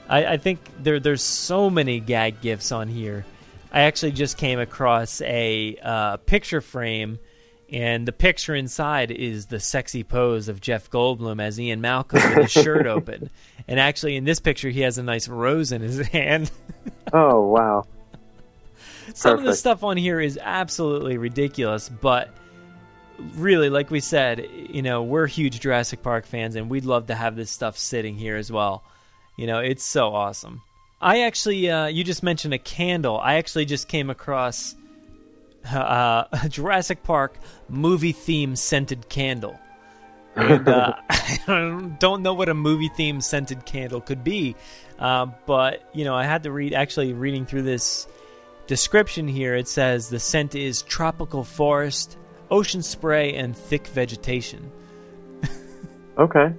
[0.10, 3.26] I, I think there there's so many gag gifts on here.
[3.72, 7.20] I actually just came across a uh, picture frame,
[7.70, 12.44] and the picture inside is the sexy pose of Jeff Goldblum as Ian Malcolm with
[12.44, 13.30] his shirt open.
[13.68, 16.50] And actually, in this picture, he has a nice rose in his hand.
[17.12, 17.86] Oh wow!
[19.13, 22.30] Some of the stuff on here is absolutely ridiculous, but
[23.36, 27.15] really, like we said, you know, we're huge Jurassic Park fans, and we'd love to
[27.15, 28.84] have this stuff sitting here as well.
[29.38, 30.62] You know, it's so awesome.
[31.00, 33.20] I actually, uh, you just mentioned a candle.
[33.20, 34.76] I actually just came across
[35.72, 37.38] uh, a Jurassic Park
[37.70, 39.60] movie theme scented candle.
[40.36, 44.56] And uh, I don't know what a movie theme scented candle could be,
[45.00, 46.74] uh, but you know, I had to read.
[46.74, 48.08] Actually, reading through this
[48.67, 52.17] description here, it says the scent is tropical forest,
[52.51, 54.71] ocean spray, and thick vegetation.
[56.17, 56.51] Okay.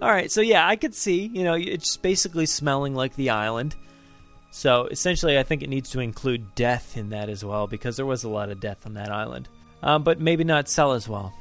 [0.00, 1.26] All right, so yeah, I could see.
[1.26, 3.76] You know, it's basically smelling like the island.
[4.50, 8.06] So essentially, I think it needs to include death in that as well because there
[8.06, 9.48] was a lot of death on that island.
[9.82, 11.34] Um, but maybe not sell as well.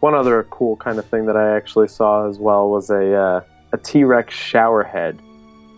[0.00, 3.40] One other cool kind of thing that I actually saw as well was a uh,
[3.72, 5.18] a T Rex shower head.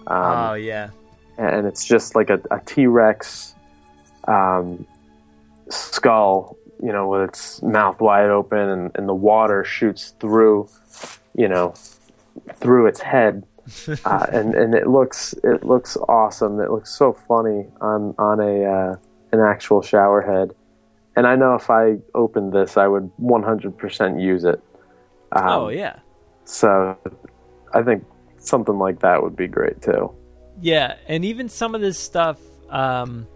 [0.07, 0.91] Um, oh yeah,
[1.39, 3.55] and it's just like a, a T Rex
[4.29, 4.87] um,
[5.69, 10.69] skull, you know, with its mouth wide open, and, and the water shoots through,
[11.35, 11.75] you know,
[12.57, 13.45] through its head,
[14.05, 16.61] uh, and and it looks it looks awesome.
[16.61, 18.97] It looks so funny on on a uh,
[19.33, 20.55] an actual shower head.
[21.17, 24.63] And I know if I opened this, I would 100% use it.
[25.33, 25.99] Um, oh yeah,
[26.45, 26.97] So
[27.75, 28.05] I think
[28.39, 30.13] something like that would be great too.
[30.61, 32.39] yeah, and even some of this stuff,
[32.71, 33.27] um,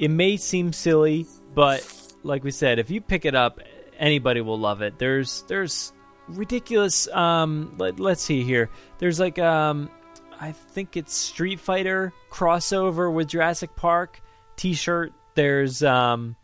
[0.00, 1.86] it may seem silly, but
[2.22, 3.60] like we said, if you pick it up,
[3.98, 4.98] anybody will love it.
[4.98, 5.92] There's there's
[6.26, 7.06] ridiculous.
[7.08, 8.70] Um, let, us see here.
[8.98, 9.90] There's like um,
[10.40, 14.22] I think it's Street Fighter crossover with Jurassic Park
[14.56, 15.12] T-shirt.
[15.34, 16.34] There's um,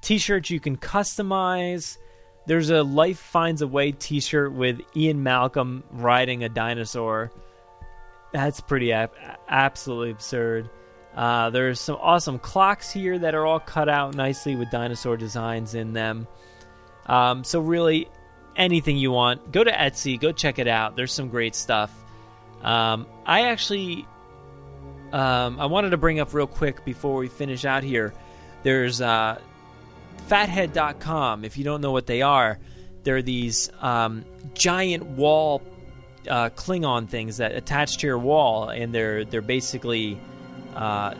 [0.00, 1.98] T-shirts you can customize.
[2.46, 7.32] There's a Life Finds a Way T-shirt with Ian Malcolm riding a dinosaur.
[8.32, 9.14] That's pretty ab-
[9.48, 10.70] absolutely absurd.
[11.18, 15.74] Uh, there's some awesome clocks here that are all cut out nicely with dinosaur designs
[15.74, 16.28] in them.
[17.06, 18.08] Um, so really,
[18.54, 20.94] anything you want, go to Etsy, go check it out.
[20.94, 21.92] There's some great stuff.
[22.62, 24.06] Um, I actually,
[25.10, 28.14] um, I wanted to bring up real quick before we finish out here.
[28.62, 29.40] There's uh,
[30.28, 31.44] Fathead.com.
[31.44, 32.60] If you don't know what they are,
[33.02, 35.62] they're these um, giant wall
[36.28, 40.20] uh, Klingon things that attach to your wall, and they're they're basically
[40.74, 41.14] uh,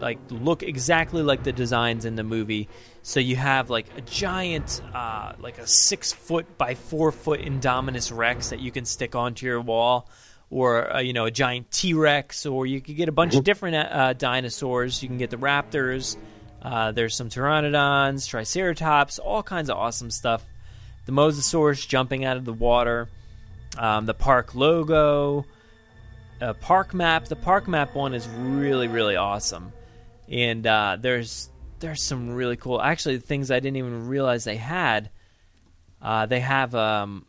[0.00, 2.68] like look exactly like the designs in the movie.
[3.02, 8.14] So you have like a giant, uh, like a six foot by four foot Indominus
[8.14, 10.08] Rex that you can stick onto your wall,
[10.50, 13.44] or uh, you know a giant T Rex, or you could get a bunch of
[13.44, 15.02] different uh, dinosaurs.
[15.02, 16.16] You can get the raptors.
[16.60, 20.44] Uh, there's some pteranodons, triceratops, all kinds of awesome stuff.
[21.06, 23.08] The mosasaurus jumping out of the water,
[23.78, 25.46] um, the park logo,
[26.40, 27.26] a park map.
[27.26, 29.72] The park map one is really really awesome,
[30.28, 35.10] and uh, there's there's some really cool actually things I didn't even realize they had.
[36.00, 37.26] Uh, they have um,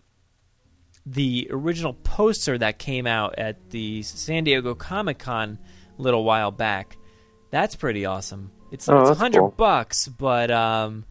[1.05, 5.57] the original poster that came out at the San Diego Comic Con
[5.97, 6.97] a little while back.
[7.51, 8.51] That's pretty awesome.
[8.71, 9.53] It's, Oh, it's hundred cool.
[9.57, 11.03] bucks, but um,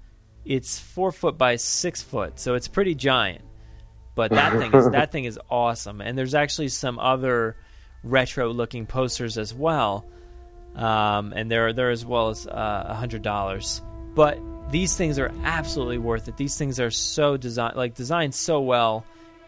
[0.44, 3.42] it's four foot by six foot, so it's pretty giant.
[4.14, 7.56] But that thing is that thing is awesome, and there's actually some other
[8.02, 10.06] retro looking posters as well,
[10.74, 13.82] um, and they're they're as well as uh, a hundred dollars.
[14.14, 14.38] But
[14.70, 16.36] these things are absolutely worth it.
[16.36, 19.04] These things are so designed like designed so well,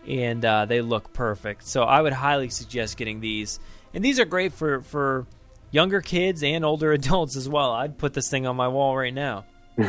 [0.07, 1.67] and uh, they look perfect.
[1.67, 3.61] So I would highly suggest getting these,
[3.95, 5.27] and these are great for for
[5.71, 7.73] younger kids and older adults as well.
[7.73, 9.45] I'd put this thing on my wall right now.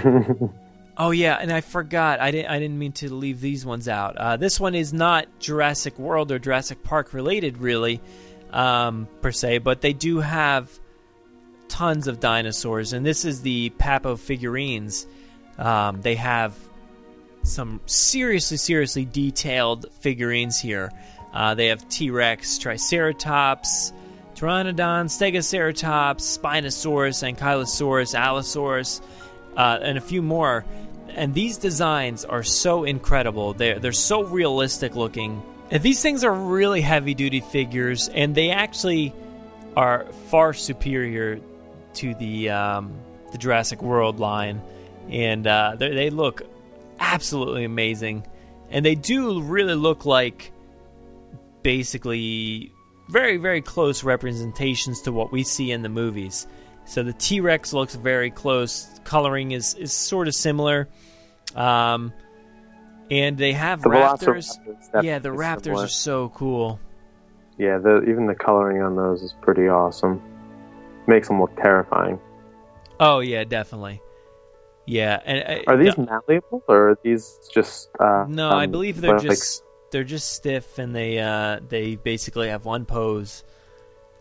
[0.97, 2.19] Oh yeah, and I forgot.
[2.19, 2.51] I didn't.
[2.51, 4.17] I didn't mean to leave these ones out.
[4.17, 8.01] Uh, this one is not Jurassic World or Jurassic Park related, really,
[8.51, 9.59] um, per se.
[9.59, 10.69] But they do have
[11.67, 15.07] tons of dinosaurs, and this is the Papo figurines.
[15.57, 16.55] Um, they have
[17.43, 20.91] some seriously, seriously detailed figurines here.
[21.33, 23.93] Uh, they have T Rex, Triceratops,
[24.35, 29.01] Pteranodon, Stegoceratops, Spinosaurus, Ankylosaurus, Allosaurus,
[29.55, 30.65] uh, and a few more.
[31.09, 33.53] And these designs are so incredible.
[33.53, 35.41] They're, they're so realistic looking.
[35.71, 39.13] These things are really heavy duty figures, and they actually
[39.75, 41.39] are far superior
[41.93, 42.93] to the um,
[43.31, 44.61] the Jurassic World line.
[45.09, 46.43] And uh, they they look
[46.99, 48.25] absolutely amazing.
[48.69, 50.51] And they do really look like
[51.61, 52.71] basically
[53.09, 56.47] very, very close representations to what we see in the movies.
[56.85, 58.87] So the T Rex looks very close.
[59.03, 60.87] Coloring is, is sort of similar.
[61.55, 62.13] Um,
[63.11, 64.47] and they have The raptors.
[65.03, 65.83] Yeah, the raptors similar.
[65.83, 66.79] are so cool.
[67.57, 70.19] Yeah, the, even the coloring on those is pretty awesome.
[71.05, 72.19] Makes them look terrifying.
[72.99, 74.01] Oh yeah, definitely.
[74.87, 77.89] Yeah, and uh, Are these the- malleable or are these just?
[77.99, 81.95] Uh, No, I um, believe they're like- just they're just stiff and they uh, they
[81.97, 83.43] basically have one pose.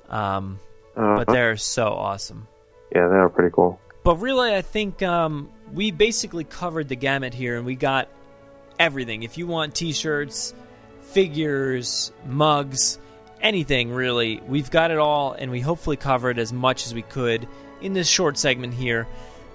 [0.09, 0.59] Um,
[0.97, 2.49] Uh, but they're so awesome.
[2.95, 3.79] Yeah, they are pretty cool.
[4.03, 8.09] But really, I think um, we basically covered the gamut here, and we got
[8.81, 9.23] everything.
[9.23, 10.55] If you want T-shirts,
[11.03, 12.99] figures, mugs,
[13.41, 17.47] anything really, we've got it all, and we hopefully covered as much as we could
[17.83, 19.07] in this short segment here.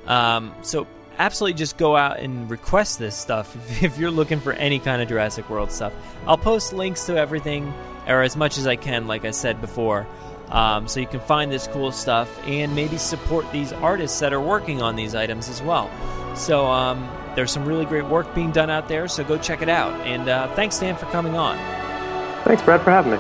[0.06, 4.54] Um, so absolutely, just go out and request this stuff if, if you're looking for
[4.54, 5.92] any kind of Jurassic World stuff.
[6.28, 7.74] I'll post links to everything,
[8.08, 10.06] or as much as I can, like I said before.
[10.50, 14.40] Um, so you can find this cool stuff and maybe support these artists that are
[14.40, 15.90] working on these items as well.
[16.36, 19.08] So um, there's some really great work being done out there.
[19.08, 19.94] So go check it out.
[20.02, 21.58] And uh, thanks, Dan, for coming on.
[22.46, 23.18] Thanks, Brad, for having me.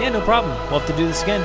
[0.00, 0.52] Yeah, no problem.
[0.70, 1.42] We'll have to do this again.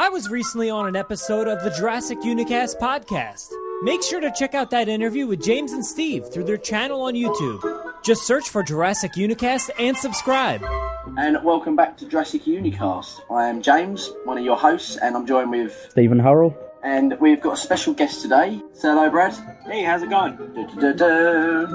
[0.00, 3.52] I was recently on an episode of the Jurassic Unicast podcast.
[3.82, 7.14] Make sure to check out that interview with James and Steve through their channel on
[7.14, 7.87] YouTube.
[8.02, 10.64] Just search for Jurassic Unicast and subscribe.
[11.18, 13.20] And welcome back to Jurassic Unicast.
[13.30, 15.88] I am James, one of your hosts, and I'm joined with.
[15.90, 16.56] Stephen Hurrell.
[16.82, 18.60] and we've got a special guest today.
[18.72, 19.34] Say hello, Brad.
[19.66, 20.38] Hey, how's it going?
[20.54, 21.66] yeah,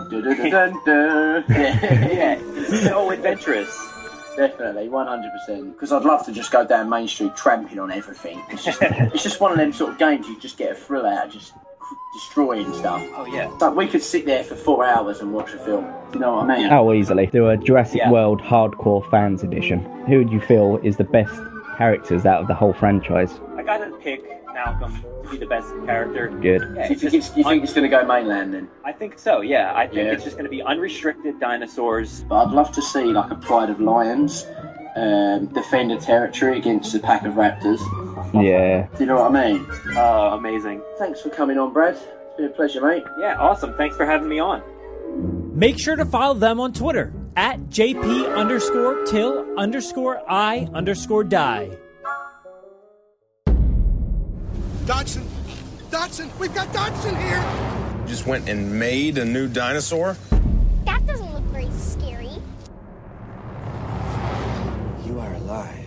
[1.49, 2.37] yeah.
[2.39, 3.89] It's so adventurous.
[4.35, 5.73] Definitely, one hundred percent.
[5.73, 8.41] Because I'd love to just go down Main Street tramping on everything.
[8.49, 11.05] It's just, it's just one of them sort of games you just get a thrill
[11.05, 11.53] out of just
[12.13, 13.01] destroying stuff.
[13.15, 13.47] Oh yeah.
[13.59, 15.85] Like we could sit there for four hours and watch a film.
[16.13, 16.71] You know what I mean?
[16.71, 17.25] Oh, easily.
[17.27, 18.11] Do a Jurassic Yeah.
[18.11, 19.79] World Hardcore Fans Edition.
[20.07, 21.33] Who would you feel is the best
[21.77, 23.39] characters out of the whole franchise?
[23.57, 24.23] I gotta pick
[24.53, 26.29] Malcolm to be the best character.
[26.29, 26.61] Good.
[26.75, 28.69] Yeah, you think just it's, you think it's going to go mainland then?
[28.85, 29.41] I think so.
[29.41, 30.11] Yeah, I think Yeah.
[30.11, 32.23] it's just gonna be unrestricted dinosaurs.
[32.29, 34.45] But I'd love to see like a pride of lions
[34.95, 37.79] um, defend a territory against a pack of raptors.
[38.33, 38.87] Yeah.
[38.87, 39.67] Do you know what I mean?
[39.95, 40.81] Oh, amazing.
[40.97, 41.95] Thanks for coming on, Brad.
[41.95, 43.03] It's been a pleasure, mate.
[43.19, 43.75] Yeah, awesome.
[43.77, 44.63] Thanks for having me on.
[45.55, 51.77] Make sure to follow them on Twitter at JP underscore till underscore I underscore die.
[54.85, 55.25] Dodson!
[55.91, 56.29] Dodson!
[56.39, 57.43] We've got Dodson here!
[58.07, 60.17] Just went and made a new dinosaur?
[60.85, 62.31] That doesn't look very scary.
[65.05, 65.82] You are alive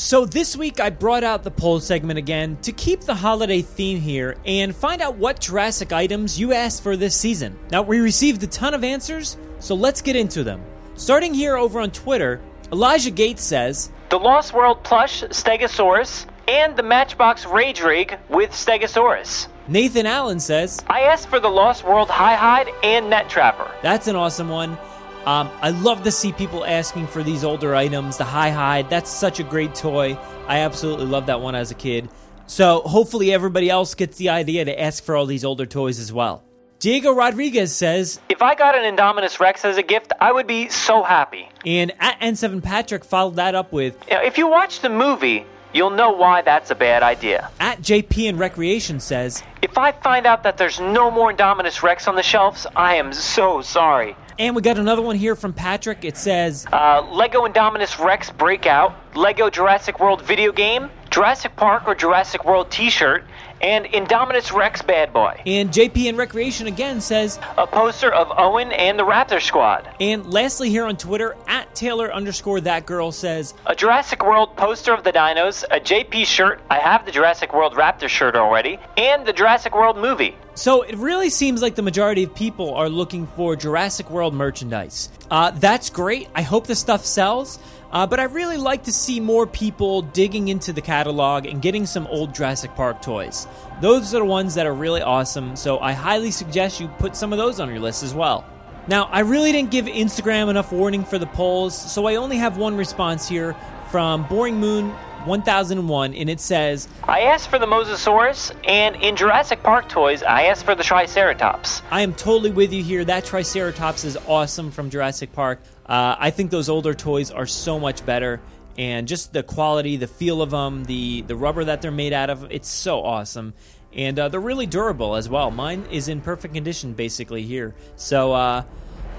[0.00, 4.00] So this week I brought out the poll segment again to keep the holiday theme
[4.00, 7.58] here and find out what Jurassic items you asked for this season.
[7.70, 10.62] Now we received a ton of answers, so let's get into them.
[10.94, 12.40] Starting here over on Twitter,
[12.72, 19.48] Elijah Gates says, The Lost World plush Stegosaurus and the Matchbox Rage Rig with Stegosaurus.
[19.68, 23.70] Nathan Allen says, I asked for the Lost World High Hide and Net Trapper.
[23.82, 24.78] That's an awesome one.
[25.26, 28.16] Um, I love to see people asking for these older items.
[28.16, 30.16] The High Hide, that's such a great toy.
[30.46, 32.08] I absolutely loved that one as a kid.
[32.46, 36.12] So hopefully everybody else gets the idea to ask for all these older toys as
[36.12, 36.42] well.
[36.80, 40.68] Diego Rodriguez says, If I got an Indominus Rex as a gift, I would be
[40.70, 41.48] so happy.
[41.66, 45.44] and at N7 Patrick followed that up with, You know, if you watch the movie,
[45.74, 47.50] you'll know why that's a bad idea.
[47.60, 52.08] at JP and Recreation says, If I find out that there's no more Indominus Rex
[52.08, 54.16] on the shelves, I am so sorry.
[54.40, 56.02] And we got another one here from Patrick.
[56.02, 61.94] It says, Uh, Lego Indominus Rex Breakout, Lego Jurassic World video game, Jurassic Park or
[61.94, 63.24] Jurassic World t shirt,
[63.60, 65.40] and Indominus Rex Bad Boy.
[65.46, 69.88] and JP in Recreation again says, A poster of Owen and the Raptor Squad.
[70.00, 74.92] and lastly here on Twitter, at Taylor underscore that girl says, A Jurassic World poster
[74.92, 79.26] of the dinos, a JP shirt, I have the Jurassic World Raptor shirt already, and
[79.26, 80.36] the Jurassic World movie.
[80.54, 85.08] So it really seems like the majority of people are looking for Jurassic World merchandise.
[85.30, 86.28] Uh, that's great.
[86.34, 87.58] I hope the stuff sells.
[87.92, 91.86] Uh, but I really like to see more people digging into the catalog and getting
[91.86, 93.48] some old Jurassic Park toys.
[93.80, 97.32] Those are the ones that are really awesome, so I highly suggest you put some
[97.32, 98.44] of those on your list as well.
[98.86, 102.56] Now, I really didn't give Instagram enough warning for the polls, so I only have
[102.56, 103.54] one response here
[103.90, 104.90] from Boring Moon
[105.26, 110.44] 1001, and it says, I asked for the Mosasaurus, and in Jurassic Park toys, I
[110.44, 111.82] asked for the Triceratops.
[111.90, 113.04] I am totally with you here.
[113.04, 115.60] That Triceratops is awesome from Jurassic Park.
[115.90, 118.40] Uh, I think those older toys are so much better,
[118.78, 122.30] and just the quality, the feel of them, the the rubber that they're made out
[122.30, 123.54] of, it's so awesome,
[123.92, 125.50] and uh, they're really durable as well.
[125.50, 127.74] Mine is in perfect condition, basically here.
[127.96, 128.62] So, uh,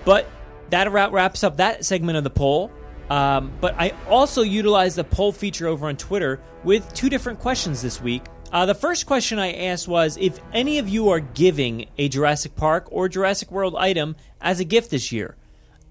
[0.06, 0.28] but
[0.70, 2.72] that about wraps up that segment of the poll.
[3.10, 7.82] Um, but I also utilized the poll feature over on Twitter with two different questions
[7.82, 8.24] this week.
[8.54, 12.56] Uh, the first question I asked was if any of you are giving a Jurassic
[12.56, 15.36] Park or Jurassic World item as a gift this year.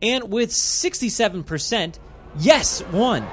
[0.02, 1.98] And with 67%,
[2.38, 3.26] yes, won,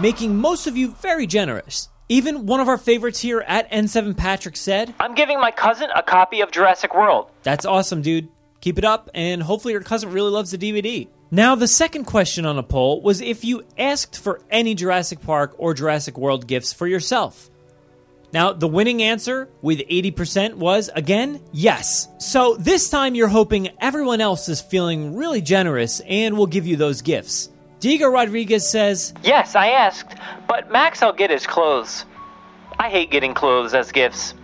[0.00, 1.88] making most of you very generous.
[2.08, 6.02] Even one of our favorites here at N7 Patrick said, I'm giving my cousin a
[6.02, 7.30] copy of Jurassic World.
[7.42, 8.28] That's awesome, dude.
[8.60, 11.08] Keep it up, and hopefully your cousin really loves the DVD.
[11.30, 15.54] Now, the second question on a poll was if you asked for any Jurassic Park
[15.58, 17.50] or Jurassic World gifts for yourself.
[18.34, 22.08] Now, the winning answer with 80% was, again, yes.
[22.18, 26.74] So this time you're hoping everyone else is feeling really generous and will give you
[26.74, 27.48] those gifts.
[27.78, 30.16] Diego Rodriguez says, Yes, I asked,
[30.48, 32.06] but Max I'll get his clothes.
[32.76, 34.34] I hate getting clothes as gifts.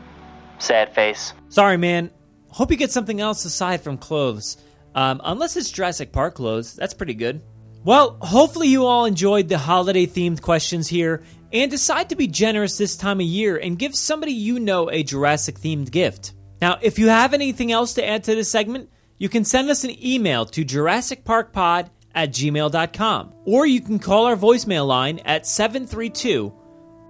[0.61, 1.33] Sad face.
[1.49, 2.13] Sorry, man.
[2.47, 4.57] Hope you get something else aside from clothes.
[4.95, 7.43] Um, unless it's Jurassic Park clothes, that's pretty good.
[7.83, 11.23] Well, hopefully you all enjoyed the holiday themed questions here
[11.53, 15.03] and decide to be generous this time of year and give somebody you know a
[15.03, 16.33] Jurassic themed gift.
[16.61, 19.85] Now, if you have anything else to add to this segment, you can send us
[19.85, 26.53] an email to JurassicParkPod at gmail.com or you can call our voicemail line at 732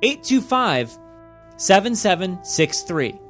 [0.03, 0.99] 825
[1.57, 3.30] 7763.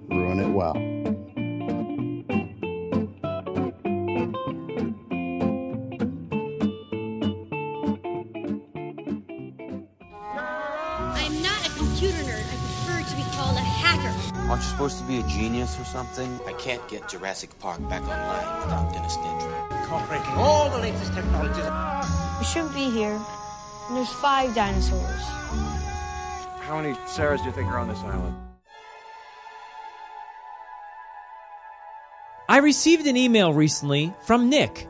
[0.08, 0.95] Ruin it well.
[14.76, 16.38] Supposed to be a genius or something?
[16.46, 19.80] I can't get Jurassic Park back online without Dennis Nedry.
[19.80, 21.64] Incorporating all the latest technologies.
[22.38, 23.18] We shouldn't be here.
[23.88, 25.22] And there's five dinosaurs.
[26.60, 28.36] How many Sarahs do you think are on this island?
[32.46, 34.86] I received an email recently from Nick.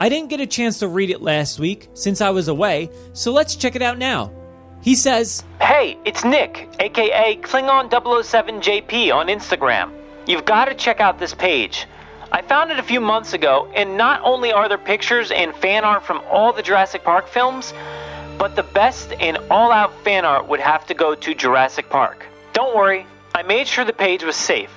[0.00, 3.32] I didn't get a chance to read it last week since I was away, so
[3.32, 4.32] let's check it out now.
[4.80, 9.90] He says, Hey, it's Nick, aka Klingon007JP on Instagram.
[10.26, 11.86] You've got to check out this page.
[12.30, 15.84] I found it a few months ago, and not only are there pictures and fan
[15.84, 17.72] art from all the Jurassic Park films,
[18.38, 22.26] but the best and all out fan art would have to go to Jurassic Park.
[22.52, 24.70] Don't worry, I made sure the page was safe.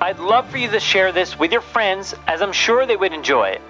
[0.00, 3.12] I'd love for you to share this with your friends, as I'm sure they would
[3.12, 3.62] enjoy it.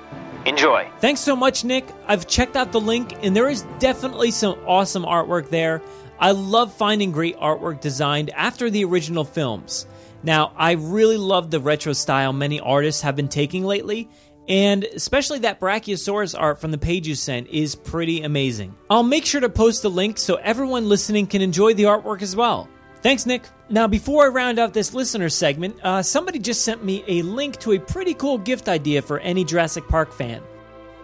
[0.49, 0.91] Enjoy.
[1.01, 1.87] Thanks so much, Nick.
[2.07, 5.83] I've checked out the link, and there is definitely some awesome artwork there.
[6.19, 9.87] I love finding great artwork designed after the original films.
[10.23, 14.09] Now, I really love the retro style many artists have been taking lately,
[14.49, 18.75] and especially that Brachiosaurus art from the page you sent is pretty amazing.
[18.89, 22.35] I'll make sure to post the link so everyone listening can enjoy the artwork as
[22.35, 22.71] well.
[23.01, 23.43] Thanks, Nick.
[23.71, 27.59] Now, before I round out this listener segment, uh, somebody just sent me a link
[27.61, 30.43] to a pretty cool gift idea for any Jurassic Park fan.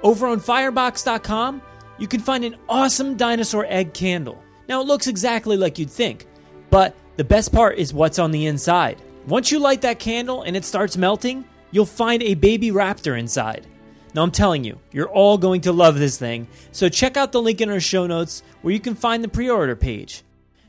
[0.03, 1.63] Over on Firebox.com,
[1.99, 4.43] you can find an awesome dinosaur egg candle.
[4.69, 6.27] Now, it looks exactly like you'd think,
[6.71, 9.01] but the best part is what's on the inside.
[9.27, 13.67] Once you light that candle and it starts melting, you'll find a baby raptor inside.
[14.15, 17.43] Now, I'm telling you, you're all going to love this thing, so check out the
[17.43, 20.25] link in our show notes where you can find the pre order page.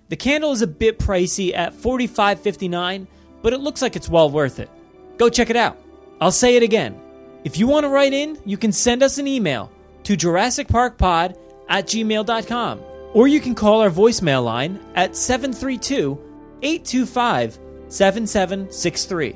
[0.09, 3.07] The candle is a bit pricey at $45.59,
[3.41, 4.69] but it looks like it's well worth it.
[5.17, 5.77] Go check it out.
[6.21, 6.99] I'll say it again.
[7.43, 9.71] If you want to write in, you can send us an email
[10.03, 11.37] to JurassicParkPod
[11.69, 12.81] at gmail.com,
[13.13, 16.19] or you can call our voicemail line at 732
[16.61, 19.35] 825 7763.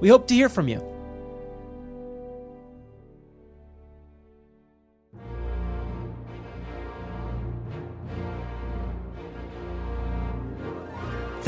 [0.00, 0.97] We hope to hear from you.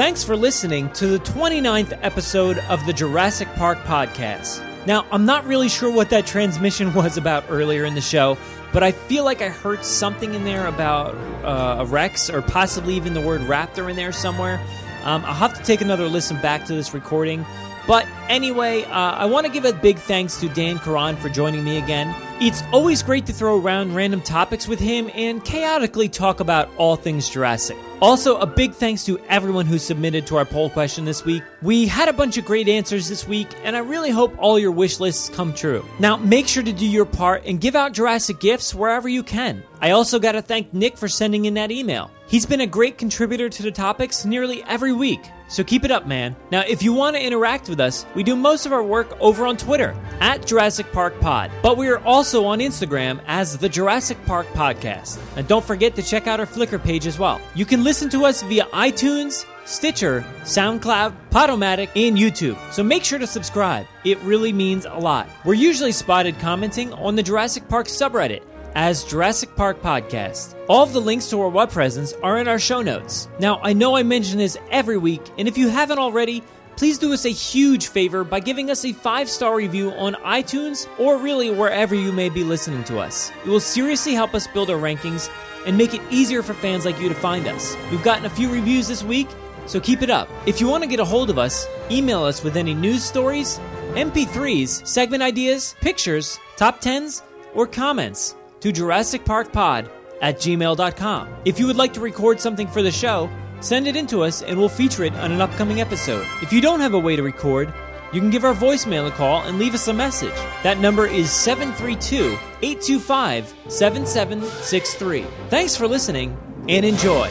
[0.01, 4.65] Thanks for listening to the 29th episode of the Jurassic Park podcast.
[4.87, 8.39] Now, I'm not really sure what that transmission was about earlier in the show,
[8.73, 12.95] but I feel like I heard something in there about uh, a Rex or possibly
[12.95, 14.59] even the word raptor in there somewhere.
[15.05, 17.45] Um, I'll have to take another listen back to this recording.
[17.87, 21.63] But anyway, uh, I want to give a big thanks to Dan Caron for joining
[21.63, 22.17] me again.
[22.41, 26.97] It's always great to throw around random topics with him and chaotically talk about all
[26.97, 27.77] things Jurassic.
[28.01, 31.43] Also, a big thanks to everyone who submitted to our poll question this week.
[31.61, 34.73] We had a bunch of great answers this week, and I really hope all your
[34.73, 35.85] wish lists come true.
[35.99, 39.63] Now, make sure to do your part and give out Jurassic gifts wherever you can.
[39.83, 42.11] I also got to thank Nick for sending in that email.
[42.27, 45.21] He's been a great contributor to the topics nearly every week,
[45.51, 46.37] so keep it up, man.
[46.51, 49.45] Now, if you want to interact with us, we do most of our work over
[49.45, 54.17] on Twitter at Jurassic Park Pod, but we are also on Instagram as the Jurassic
[54.25, 55.21] Park Podcast.
[55.37, 57.41] And don't forget to check out our Flickr page as well.
[57.55, 62.59] You can listen to us via iTunes, Stitcher, SoundCloud, Podomatic, and YouTube.
[62.73, 63.87] So make sure to subscribe.
[64.05, 65.29] It really means a lot.
[65.45, 68.43] We're usually spotted commenting on the Jurassic Park subreddit
[68.75, 70.55] as Jurassic Park Podcast.
[70.69, 73.29] All of the links to our web presence are in our show notes.
[73.39, 76.43] Now, I know I mention this every week, and if you haven't already,
[76.77, 80.89] please do us a huge favor by giving us a five star review on iTunes
[80.99, 83.31] or really wherever you may be listening to us.
[83.45, 85.31] It will seriously help us build our rankings
[85.67, 87.77] and make it easier for fans like you to find us.
[87.91, 89.29] We've gotten a few reviews this week,
[89.67, 90.29] so keep it up.
[90.47, 93.61] If you want to get a hold of us, email us with any news stories,
[93.93, 97.23] MP3s, segment ideas, pictures, top 10s,
[97.55, 99.91] or comments to Jurassic Park Pod
[100.21, 101.29] at gmail.com.
[101.45, 103.31] If you would like to record something for the show,
[103.61, 106.27] send it in to us and we'll feature it on an upcoming episode.
[106.43, 107.73] If you don't have a way to record,
[108.13, 110.35] you can give our voicemail a call and leave us a message.
[110.63, 115.27] That number is 732 825 7763.
[115.49, 116.37] Thanks for listening
[116.69, 117.31] and enjoy.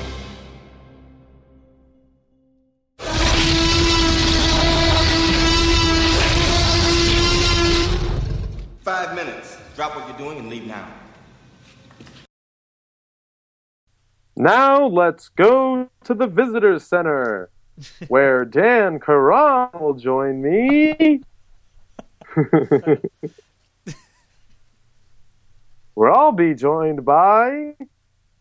[8.82, 9.58] Five minutes.
[9.76, 10.99] Drop what you're doing and leave now.
[14.42, 17.50] Now let's go to the visitor center,
[18.08, 21.24] where Dan Caron will join me.
[25.94, 27.76] where I'll be joined by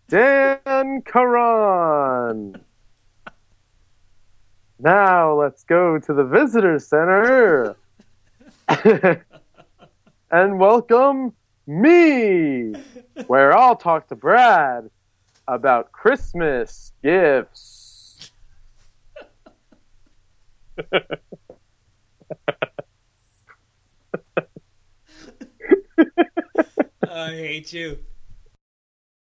[0.07, 2.61] Dan Caron.
[4.79, 7.75] Now let's go to the visitor center
[10.31, 11.33] and welcome
[11.67, 12.73] me,
[13.27, 14.91] where I'll talk to Brad
[15.49, 18.31] about Christmas gifts.
[27.11, 27.99] I hate you.